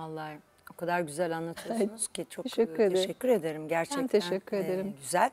Vallahi 0.00 0.38
o 0.72 0.76
kadar 0.76 1.00
güzel 1.00 1.36
anlatıyorsunuz 1.36 2.08
ki 2.08 2.26
çok 2.30 2.44
teşekkür 2.44 2.72
e, 2.78 2.84
ederim. 2.84 2.94
teşekkür 2.94 3.28
ederim 3.28 3.68
gerçekten. 3.68 4.06
teşekkür 4.06 4.56
e, 4.56 4.60
ederim. 4.60 4.94
güzel. 5.02 5.30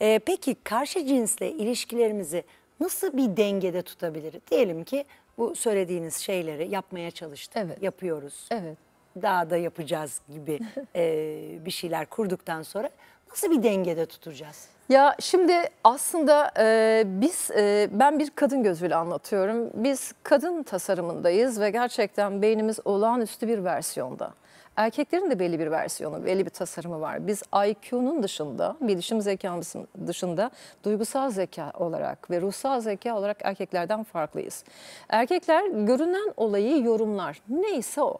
E, 0.00 0.18
peki 0.18 0.56
karşı 0.64 1.06
cinsle 1.06 1.52
ilişkilerimizi 1.52 2.44
nasıl 2.80 3.16
bir 3.16 3.36
dengede 3.36 3.82
tutabiliriz? 3.82 4.40
Diyelim 4.50 4.84
ki 4.84 5.04
bu 5.38 5.56
söylediğiniz 5.56 6.16
şeyleri 6.16 6.68
yapmaya 6.68 7.10
çalıştık, 7.10 7.56
Evet. 7.66 7.82
yapıyoruz. 7.82 8.48
Evet. 8.50 8.76
Daha 9.22 9.50
da 9.50 9.56
yapacağız 9.56 10.20
gibi 10.28 10.58
e, 10.96 11.58
bir 11.64 11.70
şeyler 11.70 12.06
kurduktan 12.06 12.62
sonra 12.62 12.90
nasıl 13.30 13.50
bir 13.50 13.62
dengede 13.62 14.06
tutacağız? 14.06 14.68
Ya 14.88 15.16
şimdi 15.20 15.54
aslında 15.84 16.50
e, 16.58 17.02
biz 17.06 17.50
e, 17.50 17.88
ben 17.92 18.18
bir 18.18 18.30
kadın 18.30 18.62
gözüyle 18.62 18.94
anlatıyorum. 18.94 19.70
Biz 19.74 20.12
kadın 20.22 20.62
tasarımındayız 20.62 21.60
ve 21.60 21.70
gerçekten 21.70 22.42
beynimiz 22.42 22.78
olağanüstü 22.84 23.48
bir 23.48 23.64
versiyonda. 23.64 24.34
Erkeklerin 24.76 25.30
de 25.30 25.38
belli 25.38 25.58
bir 25.58 25.70
versiyonu, 25.70 26.24
belli 26.24 26.44
bir 26.44 26.50
tasarımı 26.50 27.00
var. 27.00 27.26
Biz 27.26 27.42
IQ'nun 27.66 28.22
dışında, 28.22 28.76
bilişim 28.80 29.20
zekamızın 29.20 29.88
dışında 30.06 30.50
duygusal 30.84 31.30
zeka 31.30 31.72
olarak 31.74 32.30
ve 32.30 32.40
ruhsal 32.40 32.80
zeka 32.80 33.16
olarak 33.16 33.36
erkeklerden 33.42 34.02
farklıyız. 34.02 34.64
Erkekler 35.08 35.66
görünen 35.66 36.32
olayı 36.36 36.82
yorumlar. 36.82 37.42
Neyse 37.48 38.02
o. 38.02 38.18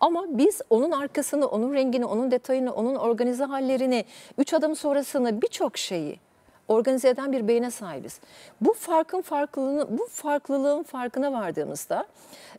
Ama 0.00 0.24
biz 0.28 0.60
onun 0.70 0.90
arkasını, 0.90 1.46
onun 1.46 1.74
rengini, 1.74 2.04
onun 2.04 2.30
detayını, 2.30 2.74
onun 2.74 2.94
organize 2.94 3.44
hallerini, 3.44 4.04
üç 4.38 4.54
adım 4.54 4.76
sonrasını 4.76 5.42
birçok 5.42 5.78
şeyi 5.78 6.18
organize 6.68 7.08
eden 7.08 7.32
bir 7.32 7.48
beyne 7.48 7.70
sahibiz. 7.70 8.20
Bu 8.60 8.72
farkın 8.72 9.20
farklılığını, 9.20 9.98
bu 9.98 10.06
farklılığın 10.06 10.82
farkına 10.82 11.32
vardığımızda 11.32 12.06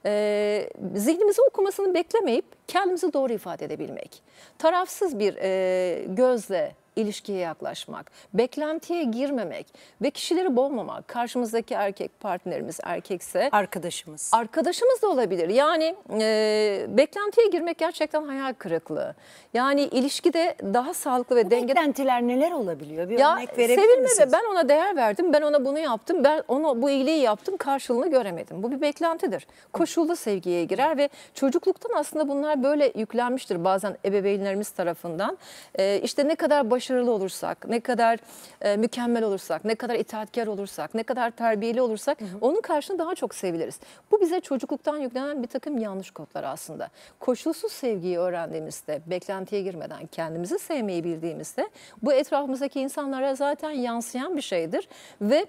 e, 0.06 0.70
zihnimizi 0.96 1.42
okumasını 1.42 1.94
beklemeyip 1.94 2.46
kendimizi 2.68 3.14
doğru 3.14 3.34
ifade 3.34 3.66
edebilmek. 3.66 4.24
Tarafsız 4.58 5.20
bir 5.20 5.36
e, 5.42 6.06
gözle 6.08 6.76
ilişkiye 6.98 7.40
yaklaşmak, 7.40 8.12
beklentiye 8.34 9.04
girmemek 9.04 9.68
ve 10.02 10.10
kişileri 10.10 10.56
boğmamak. 10.56 11.08
Karşımızdaki 11.08 11.74
erkek 11.74 12.20
partnerimiz 12.20 12.80
erkekse 12.84 13.50
Arkadaşımız. 13.52 14.32
Arkadaşımız 14.34 15.02
da 15.02 15.08
olabilir. 15.08 15.50
Yani 15.50 15.96
e, 16.22 16.86
beklentiye 16.90 17.48
girmek 17.48 17.78
gerçekten 17.78 18.24
hayal 18.24 18.54
kırıklığı. 18.54 19.16
Yani 19.54 19.82
ilişkide 19.82 20.56
daha 20.62 20.94
sağlıklı 20.94 21.36
ve 21.36 21.52
dengede 21.52 21.76
Beklentiler 21.76 22.22
neler 22.22 22.52
olabiliyor? 22.52 23.10
Bir 23.10 23.20
ya 23.20 23.36
örnek 23.36 23.58
verebilir 23.58 23.82
sevilme 23.82 24.02
misiniz? 24.02 24.30
ve 24.30 24.32
ben 24.32 24.52
ona 24.52 24.70
değer 24.70 24.96
verdim, 24.96 25.34
ben 25.34 25.42
ona 25.42 25.66
bunu 25.66 25.80
yaptım, 25.80 26.24
ben 26.24 26.44
ona 26.48 26.82
bu 26.82 26.90
iyiliği 26.90 27.22
yaptım, 27.22 27.58
karşılığını 27.58 28.10
göremedim. 28.10 28.64
Bu 28.64 28.72
bir 28.72 28.82
beklentidir. 28.82 29.48
Koşullu 29.74 30.16
sevgiye 30.16 30.64
girer 30.64 30.98
ve 30.98 31.10
çocukluktan 31.34 32.00
aslında 32.00 32.28
bunlar 32.28 32.64
böyle 32.64 32.92
yüklenmiştir 32.96 33.64
bazen 33.64 33.98
ebeveynlerimiz 34.06 34.70
tarafından. 34.70 35.38
Ee, 35.80 36.00
işte 36.04 36.28
ne 36.28 36.36
kadar 36.36 36.72
başarılı 36.88 37.12
olursak, 37.12 37.68
ne 37.68 37.80
kadar 37.80 38.20
e, 38.62 38.78
mükemmel 38.78 39.24
olursak, 39.24 39.66
ne 39.66 39.76
kadar 39.76 39.96
itaatkar 39.96 40.48
olursak, 40.48 40.94
ne 40.94 41.04
kadar 41.04 41.32
terbiyeli 41.32 41.82
olursak 41.82 42.18
onun 42.42 42.62
karşılığında 42.62 43.04
daha 43.04 43.16
çok 43.16 43.36
seviliriz. 43.36 43.80
Bu 44.18 44.22
bize 44.22 44.40
çocukluktan 44.40 44.98
yüklenen 44.98 45.44
bir 45.44 45.48
takım 45.48 45.78
yanlış 45.78 46.12
kodlar 46.12 46.44
aslında. 46.44 46.90
Koşulsuz 47.20 47.72
sevgiyi 47.72 48.18
öğrendiğimizde, 48.20 49.02
beklentiye 49.06 49.62
girmeden 49.62 50.06
kendimizi 50.08 50.60
sevmeyi 50.60 51.04
bildiğimizde 51.04 51.70
bu 52.02 52.14
etrafımızdaki 52.14 52.80
insanlara 52.80 53.36
zaten 53.36 53.72
yansıyan 53.72 54.36
bir 54.38 54.42
şeydir 54.42 54.88
ve 55.22 55.46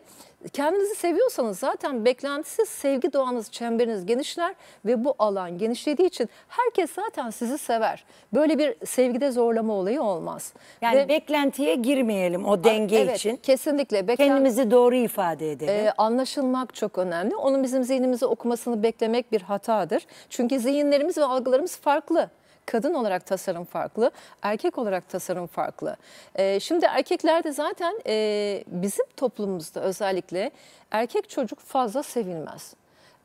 kendinizi 0.53 0.95
seviyorsanız 0.95 1.59
zaten 1.59 2.05
beklentisiz 2.05 2.69
sevgi 2.69 3.13
doğanız, 3.13 3.51
çemberiniz 3.51 4.07
genişler 4.07 4.55
ve 4.85 5.05
bu 5.05 5.15
alan 5.19 5.59
genişlediği 5.59 6.09
için 6.09 6.29
herkes 6.49 6.91
zaten 6.93 7.31
sizi 7.31 7.59
sever. 7.59 8.05
Böyle 8.35 8.59
bir 8.59 8.87
sevgide 8.87 9.31
zorlama 9.31 9.73
olayı 9.73 10.03
olmaz. 10.03 10.53
Yani 10.81 10.97
Ve- 10.97 11.09
beklentiye 11.09 11.75
girmeyelim 11.75 12.47
o 12.47 12.65
denge 12.65 12.99
evet, 12.99 13.17
için. 13.17 13.37
kesinlikle 13.37 13.99
beklent- 14.01 14.17
Kendimizi 14.17 14.71
doğru 14.71 14.95
ifade 14.95 15.53
edelim. 15.53 15.75
ee, 15.87 15.93
anlaşılmak 15.99 16.75
çok 16.75 16.99
önemli. 16.99 17.37
Onun 17.37 17.63
bizim 17.63 17.85
zihnimizi 17.85 18.27
okumasını 18.59 18.83
beklemek 18.83 19.33
bir 19.33 19.43
hatadır. 19.43 20.07
Çünkü 20.31 20.59
zihinlerimiz 20.59 21.19
ve 21.19 21.25
algılarımız 21.25 21.77
farklı. 21.77 22.31
Kadın 22.67 22.95
olarak 22.95 23.27
tasarım 23.27 23.65
farklı, 23.65 24.11
erkek 24.43 24.79
olarak 24.79 25.09
tasarım 25.09 25.47
farklı. 25.47 25.97
Ee, 26.35 26.61
şimdi 26.61 26.85
erkeklerde 26.85 27.53
zaten 27.53 28.01
e, 28.07 28.65
bizim 28.67 29.07
toplumumuzda 29.17 29.81
özellikle 29.81 30.51
erkek 30.91 31.29
çocuk 31.29 31.59
fazla 31.61 32.03
sevilmez. 32.03 32.75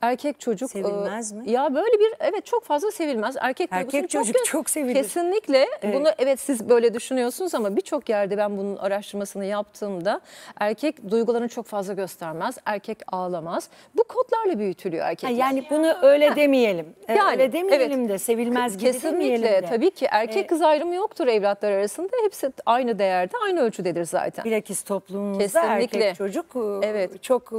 Erkek 0.04 0.40
çocuk 0.40 0.72
Sevilmez 0.72 1.32
e, 1.32 1.36
mi? 1.36 1.52
Ya 1.52 1.74
böyle 1.76 2.00
bir 2.00 2.14
evet 2.20 2.46
çok 2.46 2.64
fazla 2.64 2.92
sevilmez. 2.92 3.36
Erkek, 3.40 3.70
Erkek 3.72 4.10
çocuk 4.10 4.36
gö- 4.36 4.44
çok 4.46 4.70
sevilir. 4.70 4.96
Kesinlikle 4.96 5.68
bunu 5.94 6.08
evet 6.18 6.40
siz 6.40 6.70
böyle 6.70 6.94
düşünüyorsunuz 6.94 7.56
ama 7.56 7.76
birçok 7.76 8.10
yerde 8.10 8.38
ben 8.38 8.58
bunun 8.58 8.76
araştırmasını 8.78 9.46
yaptığımda 9.46 10.22
erkek 10.60 11.10
duygularını 11.12 11.48
çok 11.50 11.66
fazla 11.66 11.94
göstermez. 11.94 12.58
Erkek 12.66 12.98
ağlamaz. 13.12 13.70
Bu 13.96 14.04
kodlarla 14.04 14.60
büyütülüyor 14.60 15.04
Ha, 15.04 15.10
erkekler. 15.12 15.36
yani 15.36 15.66
bunu 15.70 15.96
öyle 16.02 16.36
demeyelim. 16.36 16.86
Ee, 17.08 17.14
Yani, 17.16 17.32
öyle 17.32 17.52
demeyelim 17.54 18.00
evet. 18.00 18.10
de 18.10 18.18
sevilmez 18.20 18.78
gibi 18.78 18.94
demeyelim 19.04 19.42
Kesinlikle 19.42 19.64
de. 19.64 19.66
tabii 19.70 19.92
ki 19.92 20.08
erkek 20.12 20.44
Ee, 20.44 20.48
kız 20.48 20.62
ayrımı 20.62 20.96
yoktur 20.96 21.28
evlatlar 21.28 21.72
arasında. 21.72 22.10
Hepsi 22.24 22.52
aynı 22.66 23.00
değerde, 23.00 23.34
aynı 23.46 23.62
ölçüdedir 23.62 24.06
zaten. 24.06 24.46
Bilakis 24.46 24.84
toplumumuzda 24.84 25.44
Kesinlikle. 25.62 26.00
erkek 26.04 26.16
çocuk 26.18 26.46
e, 26.56 26.88
Evet. 26.88 27.24
çok 27.24 27.54
e, 27.54 27.56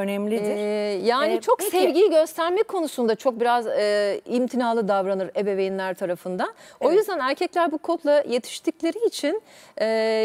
önemlidir. 0.00 0.56
Ee, 0.56 0.98
yani 1.04 1.32
Ee, 1.32 1.40
çok 1.40 1.58
peki- 1.58 1.73
sevgiyi 1.80 2.10
gösterme 2.10 2.62
konusunda 2.62 3.14
çok 3.14 3.40
biraz 3.40 3.66
e, 3.66 4.20
imtinalı 4.26 4.88
davranır 4.88 5.30
ebeveynler 5.36 5.94
tarafından. 5.94 6.54
O 6.80 6.88
Evet. 6.88 6.98
yüzden 6.98 7.18
erkekler 7.18 7.72
bu 7.72 7.78
kodla 7.78 8.24
yetiştikleri 8.28 9.06
için 9.06 9.42
e, 9.76 9.84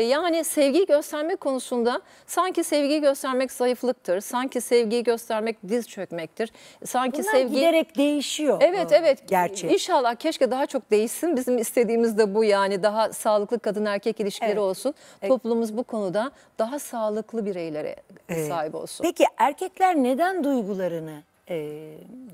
yani 0.10 0.44
sevgiyi 0.44 0.86
gösterme 0.86 1.36
konusunda 1.36 2.02
sanki 2.28 2.64
sevgiyi 2.64 3.02
göstermek 3.02 3.52
zayıflıktır. 3.52 4.22
Sanki 4.22 4.62
sevgiyi 4.62 5.04
göstermek 5.04 5.58
diz 5.70 5.88
çökmektir. 5.88 6.52
Sanki 6.86 7.22
Bunlar 7.22 7.32
sevgi 7.32 7.56
giderek 7.56 7.98
değişiyor. 7.98 8.58
Evet 8.62 8.92
evet. 8.92 9.28
Gerçi. 9.28 9.68
İnşallah 9.68 10.16
keşke 10.16 10.52
daha 10.52 10.66
çok 10.66 10.92
değişsin. 10.92 11.36
Bizim 11.38 11.58
istediğimiz 11.58 12.18
de 12.18 12.36
bu 12.36 12.44
yani 12.44 12.84
daha 12.84 13.14
sağlıklı 13.14 13.60
kadın 13.60 13.86
erkek 13.86 14.20
ilişkileri 14.20 14.52
Evet. 14.52 14.60
olsun. 14.62 14.94
Toplumumuz 15.28 15.78
bu 15.78 15.84
konuda 15.84 16.32
daha 16.60 16.80
sağlıklı 16.80 17.46
bireylere 17.46 17.96
Ee, 18.30 18.48
sahip 18.48 18.76
olsun. 18.76 19.04
Peki 19.04 19.26
erkekler 19.38 19.96
neden 19.96 20.44
duygularını 20.44 21.24
e, 21.50 21.82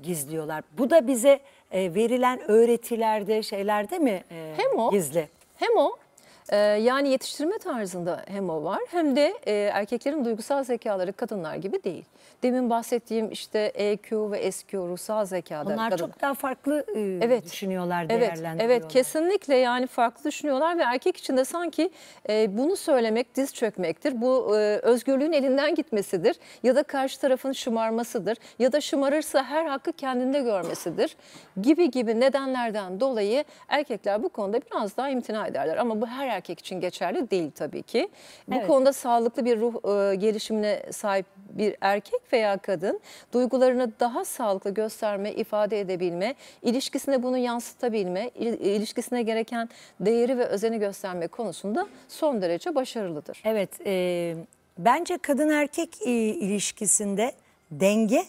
gizliyorlar? 0.02 0.64
Bu 0.78 0.90
da 0.90 1.06
bize 1.06 1.40
e, 1.70 1.94
verilen 1.94 2.50
öğretilerde, 2.50 3.42
şeylerde 3.42 3.98
mi 3.98 4.24
e, 4.30 4.54
Hem 4.56 4.78
o- 4.78 4.90
gizli? 4.90 5.28
Hem 5.56 5.76
o 5.76 5.96
e, 6.50 6.56
yani 6.56 7.08
yetiştirme 7.08 7.58
tarzında 7.58 8.22
hem 8.28 8.50
o 8.50 8.64
var 8.64 8.80
hem 8.90 9.16
de 9.16 9.34
e, 9.46 9.52
erkeklerin 9.52 10.24
duygusal 10.24 10.64
zekaları 10.64 11.12
kadınlar 11.12 11.54
gibi 11.54 11.84
değil. 11.84 12.04
Demin 12.42 12.70
bahsettiğim 12.70 13.30
işte 13.32 13.58
EQ 13.74 14.30
ve 14.32 14.52
SQ 14.52 14.74
ruhsal 14.78 15.24
zekada 15.24 15.74
Onlar 15.74 15.90
kadın- 15.90 16.06
çok 16.06 16.20
daha 16.22 16.34
farklı 16.34 16.84
e, 16.96 17.00
Evet. 17.26 17.44
düşünüyorlar, 17.44 18.06
Evet, 18.08 18.42
evet 18.58 18.88
kesinlikle 18.88 19.54
yani 19.56 19.86
farklı 19.86 20.24
düşünüyorlar 20.24 20.78
ve 20.78 20.82
erkek 20.82 21.16
için 21.16 21.36
de 21.36 21.44
sanki 21.44 21.90
e, 22.28 22.56
bunu 22.58 22.76
söylemek 22.76 23.34
diz 23.36 23.54
çökmektir. 23.54 24.20
Bu 24.20 24.56
e, 24.56 24.60
özgürlüğün 24.78 25.32
elinden 25.32 25.74
gitmesidir 25.74 26.36
ya 26.62 26.76
da 26.76 26.82
karşı 26.82 27.20
tarafın 27.20 27.52
şımarmasıdır 27.52 28.36
ya 28.58 28.72
da 28.72 28.80
şımarırsa 28.80 29.44
her 29.44 29.66
hakkı 29.66 29.92
kendinde 29.92 30.40
görmesidir 30.40 31.16
gibi 31.62 31.90
gibi 31.90 32.20
nedenlerden 32.20 33.00
dolayı 33.00 33.44
erkekler 33.68 34.22
bu 34.22 34.28
konuda 34.28 34.60
biraz 34.70 34.96
daha 34.96 35.08
imtina 35.10 35.46
ederler. 35.46 35.76
Ama 35.76 36.00
bu 36.00 36.06
her 36.06 36.26
erkek 36.36 36.58
için 36.58 36.80
geçerli 36.80 37.30
değil 37.30 37.50
tabii 37.54 37.82
ki. 37.82 38.08
Bu 38.48 38.54
Evet. 38.54 38.66
konuda 38.66 38.92
sağlıklı 38.92 39.44
bir 39.44 39.60
ruh 39.60 39.74
e, 39.74 40.14
gelişimine 40.16 40.82
sahip 40.92 41.26
bir 41.50 41.76
erkek 41.80 42.20
veya 42.32 42.58
kadın 42.58 43.00
duygularını 43.32 43.92
daha 44.00 44.24
sağlıklı 44.24 44.70
gösterme, 44.74 45.32
ifade 45.32 45.80
edebilme, 45.80 46.34
ilişkisine 46.62 47.22
bunu 47.22 47.38
yansıtabilme, 47.38 48.30
il- 48.34 48.60
ilişkisine 48.60 49.22
gereken 49.22 49.68
değeri 50.00 50.38
ve 50.38 50.44
özeni 50.44 50.78
gösterme 50.78 51.26
konusunda 51.28 51.86
son 52.08 52.42
derece 52.42 52.74
başarılıdır. 52.74 53.42
Evet, 53.44 53.70
e, 53.86 54.34
bence 54.78 55.18
kadın 55.18 55.48
erkek 55.48 56.02
e, 56.06 56.10
ilişkisinde 56.12 57.32
denge 57.70 58.22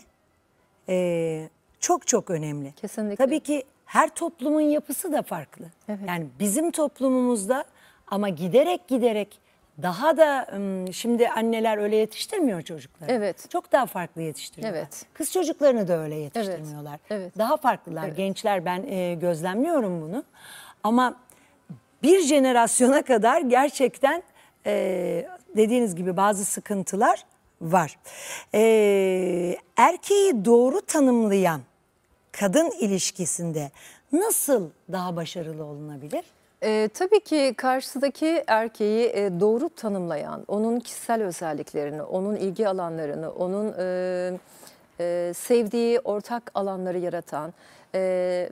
e, 0.89 1.49
çok 1.79 2.07
çok 2.07 2.29
önemli. 2.29 2.71
Kesinlikle. 2.71 3.25
Tabii 3.25 3.39
ki 3.39 3.63
her 3.85 4.09
toplumun 4.09 4.61
yapısı 4.61 5.11
da 5.11 5.21
farklı. 5.21 5.65
Evet. 5.89 5.99
Yani 6.07 6.27
bizim 6.39 6.71
toplumumuzda 6.71 7.63
ama 8.07 8.29
giderek 8.29 8.87
giderek 8.87 9.39
daha 9.81 10.17
da 10.17 10.47
şimdi 10.91 11.29
anneler 11.29 11.77
öyle 11.77 11.95
yetiştirmiyor 11.95 12.61
çocukları. 12.61 13.11
Evet. 13.11 13.49
Çok 13.49 13.71
daha 13.71 13.85
farklı 13.85 14.21
yetiştiriyorlar. 14.21 14.79
Evet. 14.79 15.05
Kız 15.13 15.31
çocuklarını 15.31 15.87
da 15.87 15.99
öyle 15.99 16.15
yetiştirmiyorlar. 16.15 16.99
Evet. 17.09 17.37
Daha 17.37 17.57
farklılar. 17.57 18.07
Gençler 18.07 18.65
ben 18.65 18.83
e, 18.83 19.13
gözlemliyorum 19.13 20.01
bunu. 20.01 20.23
Ama 20.83 21.15
bir 22.03 22.19
jenerasyona 22.21 23.01
kadar 23.01 23.41
gerçekten 23.41 24.23
e, 24.65 25.27
dediğiniz 25.57 25.95
gibi 25.95 26.17
bazı 26.17 26.45
sıkıntılar 26.45 27.25
var. 27.61 27.97
E, 28.53 29.57
erkeği 29.77 30.45
doğru 30.45 30.81
tanımlayan 30.81 31.61
kadın 32.31 32.71
ilişkisinde 32.79 33.71
nasıl 34.11 34.69
daha 34.91 35.15
başarılı 35.15 35.63
olunabilir? 35.65 36.23
Ee, 36.63 36.89
tabii 36.93 37.19
ki 37.19 37.53
karşıdaki 37.57 38.43
erkeği 38.47 39.05
e, 39.07 39.39
doğru 39.39 39.69
tanımlayan, 39.69 40.43
onun 40.47 40.79
kişisel 40.79 41.23
özelliklerini, 41.23 42.01
onun 42.01 42.35
ilgi 42.35 42.67
alanlarını, 42.67 43.31
onun 43.31 43.73
e, 43.79 44.39
e, 44.99 45.33
sevdiği 45.35 45.99
ortak 45.99 46.51
alanları 46.53 46.97
yaratan, 46.97 47.53
e, 47.95 48.49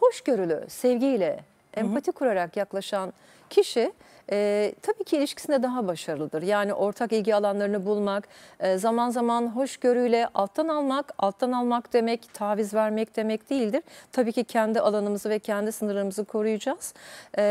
hoşgörülü, 0.00 0.64
sevgiyle, 0.68 1.40
empati 1.74 2.12
kurarak 2.12 2.56
yaklaşan 2.56 3.12
kişi 3.50 3.92
e, 4.30 4.72
tabii 4.82 5.04
ki 5.04 5.16
ilişkisinde 5.16 5.62
daha 5.62 5.86
başarılıdır. 5.86 6.42
Yani 6.42 6.74
ortak 6.74 7.12
ilgi 7.12 7.34
alanlarını 7.34 7.86
bulmak, 7.86 8.28
e, 8.60 8.78
zaman 8.78 9.10
zaman 9.10 9.46
hoşgörüyle 9.46 10.28
alttan 10.34 10.68
almak, 10.68 11.14
alttan 11.18 11.52
almak 11.52 11.92
demek 11.92 12.34
taviz 12.34 12.74
vermek 12.74 13.16
demek 13.16 13.50
değildir. 13.50 13.82
Tabii 14.12 14.32
ki 14.32 14.44
kendi 14.44 14.80
alanımızı 14.80 15.30
ve 15.30 15.38
kendi 15.38 15.72
sınırlarımızı 15.72 16.24
koruyacağız. 16.24 16.94
E, 17.38 17.42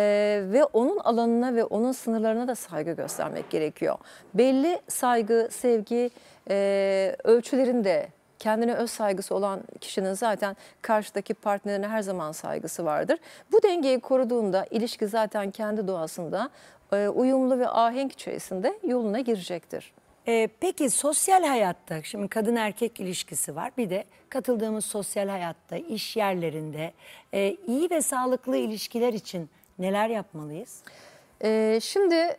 ve 0.45 0.63
onun 0.63 0.97
alanına 0.97 1.55
ve 1.55 1.63
onun 1.63 1.91
sınırlarına 1.91 2.47
da 2.47 2.55
saygı 2.55 2.91
göstermek 2.91 3.49
gerekiyor. 3.49 3.97
Belli 4.33 4.79
saygı, 4.87 5.47
sevgi 5.51 6.09
e, 6.49 7.15
ölçülerinde 7.23 8.07
kendine 8.41 8.73
öz 8.73 8.91
saygısı 8.91 9.35
olan 9.35 9.61
kişinin 9.81 10.13
zaten 10.13 10.55
karşıdaki 10.81 11.33
partnerine 11.33 11.87
her 11.87 12.01
zaman 12.01 12.31
saygısı 12.31 12.85
vardır. 12.85 13.19
Bu 13.51 13.63
dengeyi 13.63 13.99
koruduğunda 13.99 14.65
ilişki 14.71 15.07
zaten 15.07 15.51
kendi 15.51 15.87
doğasında 15.87 16.49
e, 16.93 17.07
uyumlu 17.07 17.59
ve 17.59 17.69
ahenk 17.69 18.11
içerisinde 18.11 18.79
yoluna 18.83 19.19
girecektir. 19.19 19.93
E, 20.27 20.49
peki 20.59 20.89
sosyal 20.89 21.43
hayatta 21.43 22.03
şimdi 22.03 22.27
kadın 22.27 22.55
erkek 22.55 22.99
ilişkisi 22.99 23.55
var. 23.55 23.71
Bir 23.77 23.89
de 23.89 24.03
katıldığımız 24.29 24.85
sosyal 24.85 25.27
hayatta, 25.27 25.77
iş 25.77 26.17
yerlerinde 26.17 26.93
e, 27.33 27.57
iyi 27.67 27.89
ve 27.89 28.01
sağlıklı 28.01 28.57
ilişkiler 28.57 29.13
için 29.13 29.49
neler 29.79 30.09
yapmalıyız? 30.09 30.83
Şimdi 31.83 32.37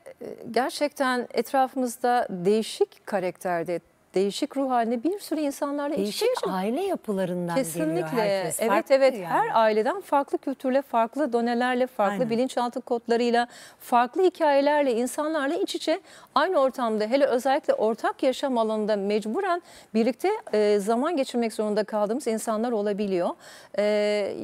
gerçekten 0.50 1.28
etrafımızda 1.34 2.26
değişik 2.30 3.06
karakterde, 3.06 3.80
değişik 4.14 4.57
ruh 4.57 4.70
halinde 4.70 5.03
bir 5.03 5.18
sürü 5.18 5.40
insanlarla 5.40 5.96
Değişik 5.96 6.29
yaşıyoruz. 6.29 6.55
aile 6.59 6.81
yapılarından 6.83 7.57
geliyor 7.57 7.64
Kesinlikle. 7.64 8.07
herkes. 8.07 8.61
Evet 8.61 8.90
evet. 8.90 9.14
yani. 9.14 9.27
Her 9.27 9.51
aileden 9.55 10.01
farklı 10.01 10.38
kültürle, 10.38 10.83
farklı 10.83 11.33
donelerle, 11.33 11.87
farklı 11.87 12.12
Aynen. 12.12 12.31
bilinçaltı 12.31 12.81
kodlarıyla, 12.81 13.46
farklı 13.81 14.22
hikayelerle, 14.22 14.94
insanlarla 14.94 15.55
iç 15.55 15.75
içe 15.75 16.01
aynı 16.35 16.59
ortamda 16.59 17.05
hele 17.07 17.27
özellikle 17.27 17.75
ortak 17.75 18.22
yaşam 18.22 18.59
alanında 18.59 18.96
mecburen 18.96 19.62
birlikte 19.94 20.31
e, 20.53 20.79
zaman 20.79 21.16
geçirmek 21.16 21.53
zorunda 21.53 21.85
kaldığımız 21.85 22.27
insanlar 22.27 22.72
olabiliyor. 22.72 23.31
E, 23.79 24.35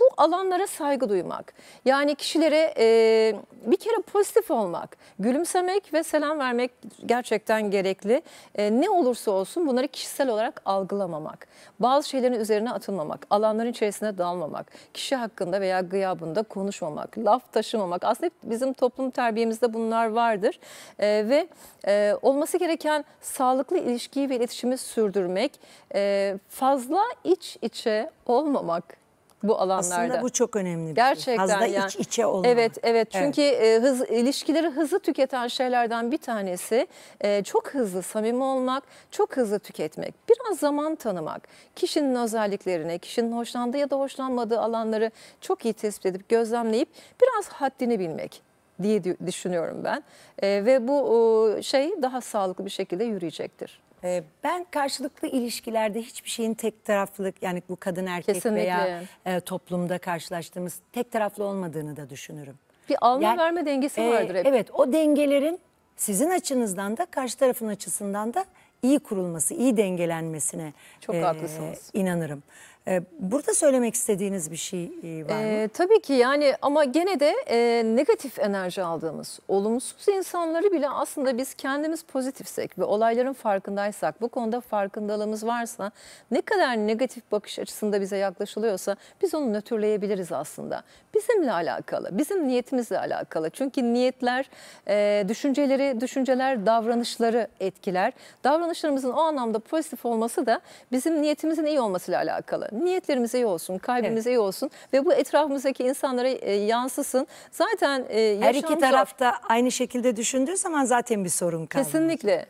bu 0.00 0.08
alanlara 0.16 0.66
saygı 0.66 1.08
duymak. 1.08 1.54
Yani 1.84 2.14
kişilere 2.14 2.74
e, 2.78 3.34
bir 3.66 3.76
kere 3.76 4.02
pozitif 4.12 4.50
olmak, 4.50 4.96
gülümsemek 5.18 5.94
ve 5.94 6.02
selam 6.02 6.38
vermek 6.38 6.70
gerçekten 7.06 7.70
gerekli. 7.70 8.22
E, 8.54 8.80
ne 8.80 8.91
olursa 8.92 9.30
olsun 9.30 9.66
bunları 9.66 9.88
kişisel 9.88 10.28
olarak 10.28 10.62
algılamamak. 10.64 11.46
Bazı 11.80 12.08
şeylerin 12.08 12.40
üzerine 12.40 12.72
atılmamak, 12.72 13.26
alanların 13.30 13.70
içerisine 13.70 14.18
dalmamak, 14.18 14.66
kişi 14.94 15.16
hakkında 15.16 15.60
veya 15.60 15.80
gıyabında 15.80 16.42
konuşmamak, 16.42 17.18
laf 17.18 17.52
taşımamak. 17.52 18.04
Aslında 18.04 18.30
bizim 18.42 18.72
toplum 18.72 19.10
terbiyemizde 19.10 19.74
bunlar 19.74 20.06
vardır. 20.06 20.58
E, 20.98 21.28
ve 21.28 21.48
e, 21.86 22.14
olması 22.22 22.58
gereken 22.58 23.04
sağlıklı 23.20 23.78
ilişkiyi 23.78 24.30
ve 24.30 24.36
iletişimi 24.36 24.78
sürdürmek, 24.78 25.60
e, 25.94 26.34
fazla 26.48 27.00
iç 27.24 27.58
içe 27.62 28.10
olmamak 28.26 29.01
bu 29.42 29.58
alanlarda. 29.60 30.04
Aslında 30.04 30.22
bu 30.22 30.30
çok 30.30 30.56
önemli 30.56 30.90
bir 30.90 30.94
Gerçekten 30.94 31.24
şey. 31.24 31.36
Fazla 31.36 31.66
yani. 31.66 31.88
iç 31.88 31.96
içe 31.96 32.26
olmak. 32.26 32.46
Evet, 32.46 32.72
evet. 32.82 33.08
Çünkü 33.10 33.42
e, 33.42 33.78
hız 33.78 34.00
ilişkileri 34.00 34.68
hızlı 34.68 34.98
tüketen 34.98 35.48
şeylerden 35.48 36.10
bir 36.12 36.18
tanesi 36.18 36.86
e, 37.20 37.42
çok 37.42 37.68
hızlı 37.74 38.02
samimi 38.02 38.42
olmak, 38.44 38.82
çok 39.10 39.36
hızlı 39.36 39.58
tüketmek. 39.58 40.14
Biraz 40.28 40.58
zaman 40.58 40.94
tanımak, 40.94 41.48
kişinin 41.76 42.14
özelliklerini, 42.14 42.98
kişinin 42.98 43.32
hoşlandığı 43.32 43.78
ya 43.78 43.90
da 43.90 43.96
hoşlanmadığı 43.98 44.60
alanları 44.60 45.10
çok 45.40 45.64
iyi 45.64 45.74
tespit 45.74 46.06
edip 46.06 46.28
gözlemleyip 46.28 46.88
biraz 47.22 47.48
haddini 47.48 47.98
bilmek 47.98 48.42
diye 48.82 48.98
dü- 48.98 49.26
düşünüyorum 49.26 49.80
ben. 49.84 50.02
E, 50.42 50.64
ve 50.64 50.88
bu 50.88 51.00
o, 51.02 51.62
şey 51.62 52.02
daha 52.02 52.20
sağlıklı 52.20 52.64
bir 52.64 52.70
şekilde 52.70 53.04
yürüyecektir. 53.04 53.80
Ee, 54.04 54.22
Ben 54.44 54.66
karşılıklı 54.70 55.28
ilişkilerde 55.28 56.02
hiçbir 56.02 56.30
şeyin 56.30 56.54
tek 56.54 56.84
taraflılık 56.84 57.42
yani 57.42 57.62
bu 57.68 57.76
kadın 57.76 58.06
erkek 58.06 58.34
Kesinlikle. 58.34 58.62
veya 58.62 59.02
e, 59.26 59.40
toplumda 59.40 59.98
karşılaştığımız 59.98 60.78
tek 60.92 61.12
taraflı 61.12 61.44
olmadığını 61.44 61.96
da 61.96 62.10
düşünürüm. 62.10 62.54
Bir 62.88 62.96
alma 63.00 63.24
Yani, 63.24 63.38
verme 63.38 63.66
dengesi 63.66 64.00
e, 64.00 64.10
vardır 64.10 64.34
hep. 64.34 64.46
Evet 64.46 64.70
o 64.72 64.92
dengelerin 64.92 65.58
sizin 65.96 66.30
açınızdan 66.30 66.96
da 66.96 67.06
karşı 67.06 67.38
tarafın 67.38 67.68
açısından 67.68 68.34
da 68.34 68.44
iyi 68.82 68.98
kurulması, 68.98 69.54
iyi 69.54 69.76
dengelenmesine 69.76 70.72
Çok 71.00 71.14
haklısınız. 71.16 71.90
inanırım. 71.92 72.42
E, 72.88 73.02
burada 73.20 73.54
söylemek 73.54 73.94
istediğiniz 73.94 74.50
bir 74.50 74.56
şey 74.56 74.84
e, 74.84 75.28
var 75.28 75.34
mı? 75.34 75.42
Ee, 75.42 75.68
tabii 75.68 76.00
ki 76.00 76.12
yani 76.12 76.54
ama 76.62 76.84
gene 76.84 77.20
de 77.20 77.34
e, 77.46 77.82
negatif 77.96 78.38
enerji 78.38 78.82
aldığımız, 78.82 79.40
olumsuz 79.48 80.08
insanları 80.08 80.72
bile 80.72 80.88
aslında 80.88 81.38
biz 81.38 81.54
kendimiz 81.54 82.02
pozitifsek 82.02 82.78
ve 82.78 82.84
olayların 82.84 83.32
farkındaysak, 83.32 84.20
bu 84.20 84.28
konuda 84.28 84.60
farkındalığımız 84.60 85.46
varsa, 85.46 85.90
ne 86.30 86.40
kadar 86.40 86.76
negatif 86.76 87.32
bakış 87.32 87.58
açısında 87.58 88.00
bize 88.00 88.16
yaklaşılıyorsa 88.16 88.96
biz 89.22 89.34
onu 89.34 89.52
nötrleyebiliriz 89.52 90.32
aslında. 90.32 90.82
Bizimle 91.14 91.52
alakalı, 91.52 92.18
bizim 92.18 92.48
niyetimizle 92.48 92.98
alakalı. 92.98 93.50
Çünkü 93.50 93.82
niyetler, 93.94 94.50
e, 94.88 95.24
düşünceleri, 95.28 96.00
düşünceler 96.00 96.66
davranışları 96.66 97.48
etkiler. 97.60 98.12
Davranışlarımızın 98.44 99.10
o 99.10 99.20
anlamda 99.20 99.58
pozitif 99.58 100.06
olması 100.06 100.46
da 100.46 100.60
bizim 100.92 101.22
niyetimizin 101.22 101.66
iyi 101.66 101.80
olmasıyla 101.80 102.20
alakalı. 102.20 102.71
Niyetlerimiz 102.72 103.34
iyi 103.34 103.46
olsun, 103.46 103.78
kalbimiz 103.78 104.26
iyi 104.26 104.38
olsun 104.38 104.70
ve 104.92 105.04
bu 105.04 105.12
etrafımızdaki 105.12 105.84
insanlara 105.84 106.28
e, 106.28 106.52
yansısın. 106.52 107.26
Zaten 107.50 108.04
e, 108.08 108.36
Her 108.40 108.54
yaşam 108.54 108.72
iki 108.72 108.80
tarafta 108.80 109.34
aynı 109.48 109.72
şekilde 109.72 110.16
düşündüğü 110.16 110.56
zaman 110.56 110.84
zaten 110.84 111.24
bir 111.24 111.30
sorun 111.30 111.66
kalmıyor. 111.66 111.92
Kesinlikle. 111.92 112.46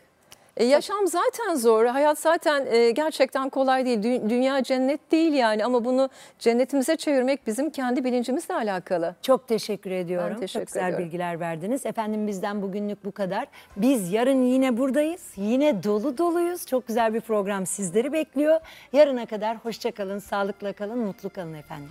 E, 0.57 0.63
yaşam 0.65 1.07
zaten 1.07 1.55
zor. 1.55 1.85
Hayat 1.85 2.19
zaten 2.19 2.65
e, 2.65 2.91
gerçekten 2.91 3.49
kolay 3.49 3.85
değil. 3.85 3.99
Dü- 3.99 4.29
dünya 4.29 4.63
cennet 4.63 5.11
değil 5.11 5.33
yani 5.33 5.65
ama 5.65 5.85
bunu 5.85 6.09
cennetimize 6.39 6.95
çevirmek 6.95 7.47
bizim 7.47 7.69
kendi 7.69 8.03
bilincimizle 8.03 8.53
alakalı. 8.55 9.15
Çok 9.21 9.47
teşekkür 9.47 9.91
ediyorum. 9.91 10.29
Ben 10.33 10.39
teşekkür 10.39 10.59
Çok 10.65 10.67
güzel 10.67 10.83
ediyorum. 10.87 11.05
bilgiler 11.05 11.39
verdiniz. 11.39 11.85
Efendim 11.85 12.27
bizden 12.27 12.61
bugünlük 12.61 13.05
bu 13.05 13.11
kadar. 13.11 13.47
Biz 13.77 14.11
yarın 14.13 14.41
yine 14.41 14.77
buradayız. 14.77 15.21
Yine 15.37 15.83
dolu 15.83 16.17
doluyuz. 16.17 16.65
Çok 16.67 16.87
güzel 16.87 17.13
bir 17.13 17.21
program 17.21 17.65
sizleri 17.65 18.13
bekliyor. 18.13 18.59
Yarına 18.93 19.25
kadar 19.25 19.57
hoşça 19.57 19.91
kalın, 19.91 20.19
sağlıkla 20.19 20.73
kalın, 20.73 20.99
mutlu 20.99 21.29
kalın 21.29 21.53
efendim. 21.53 21.89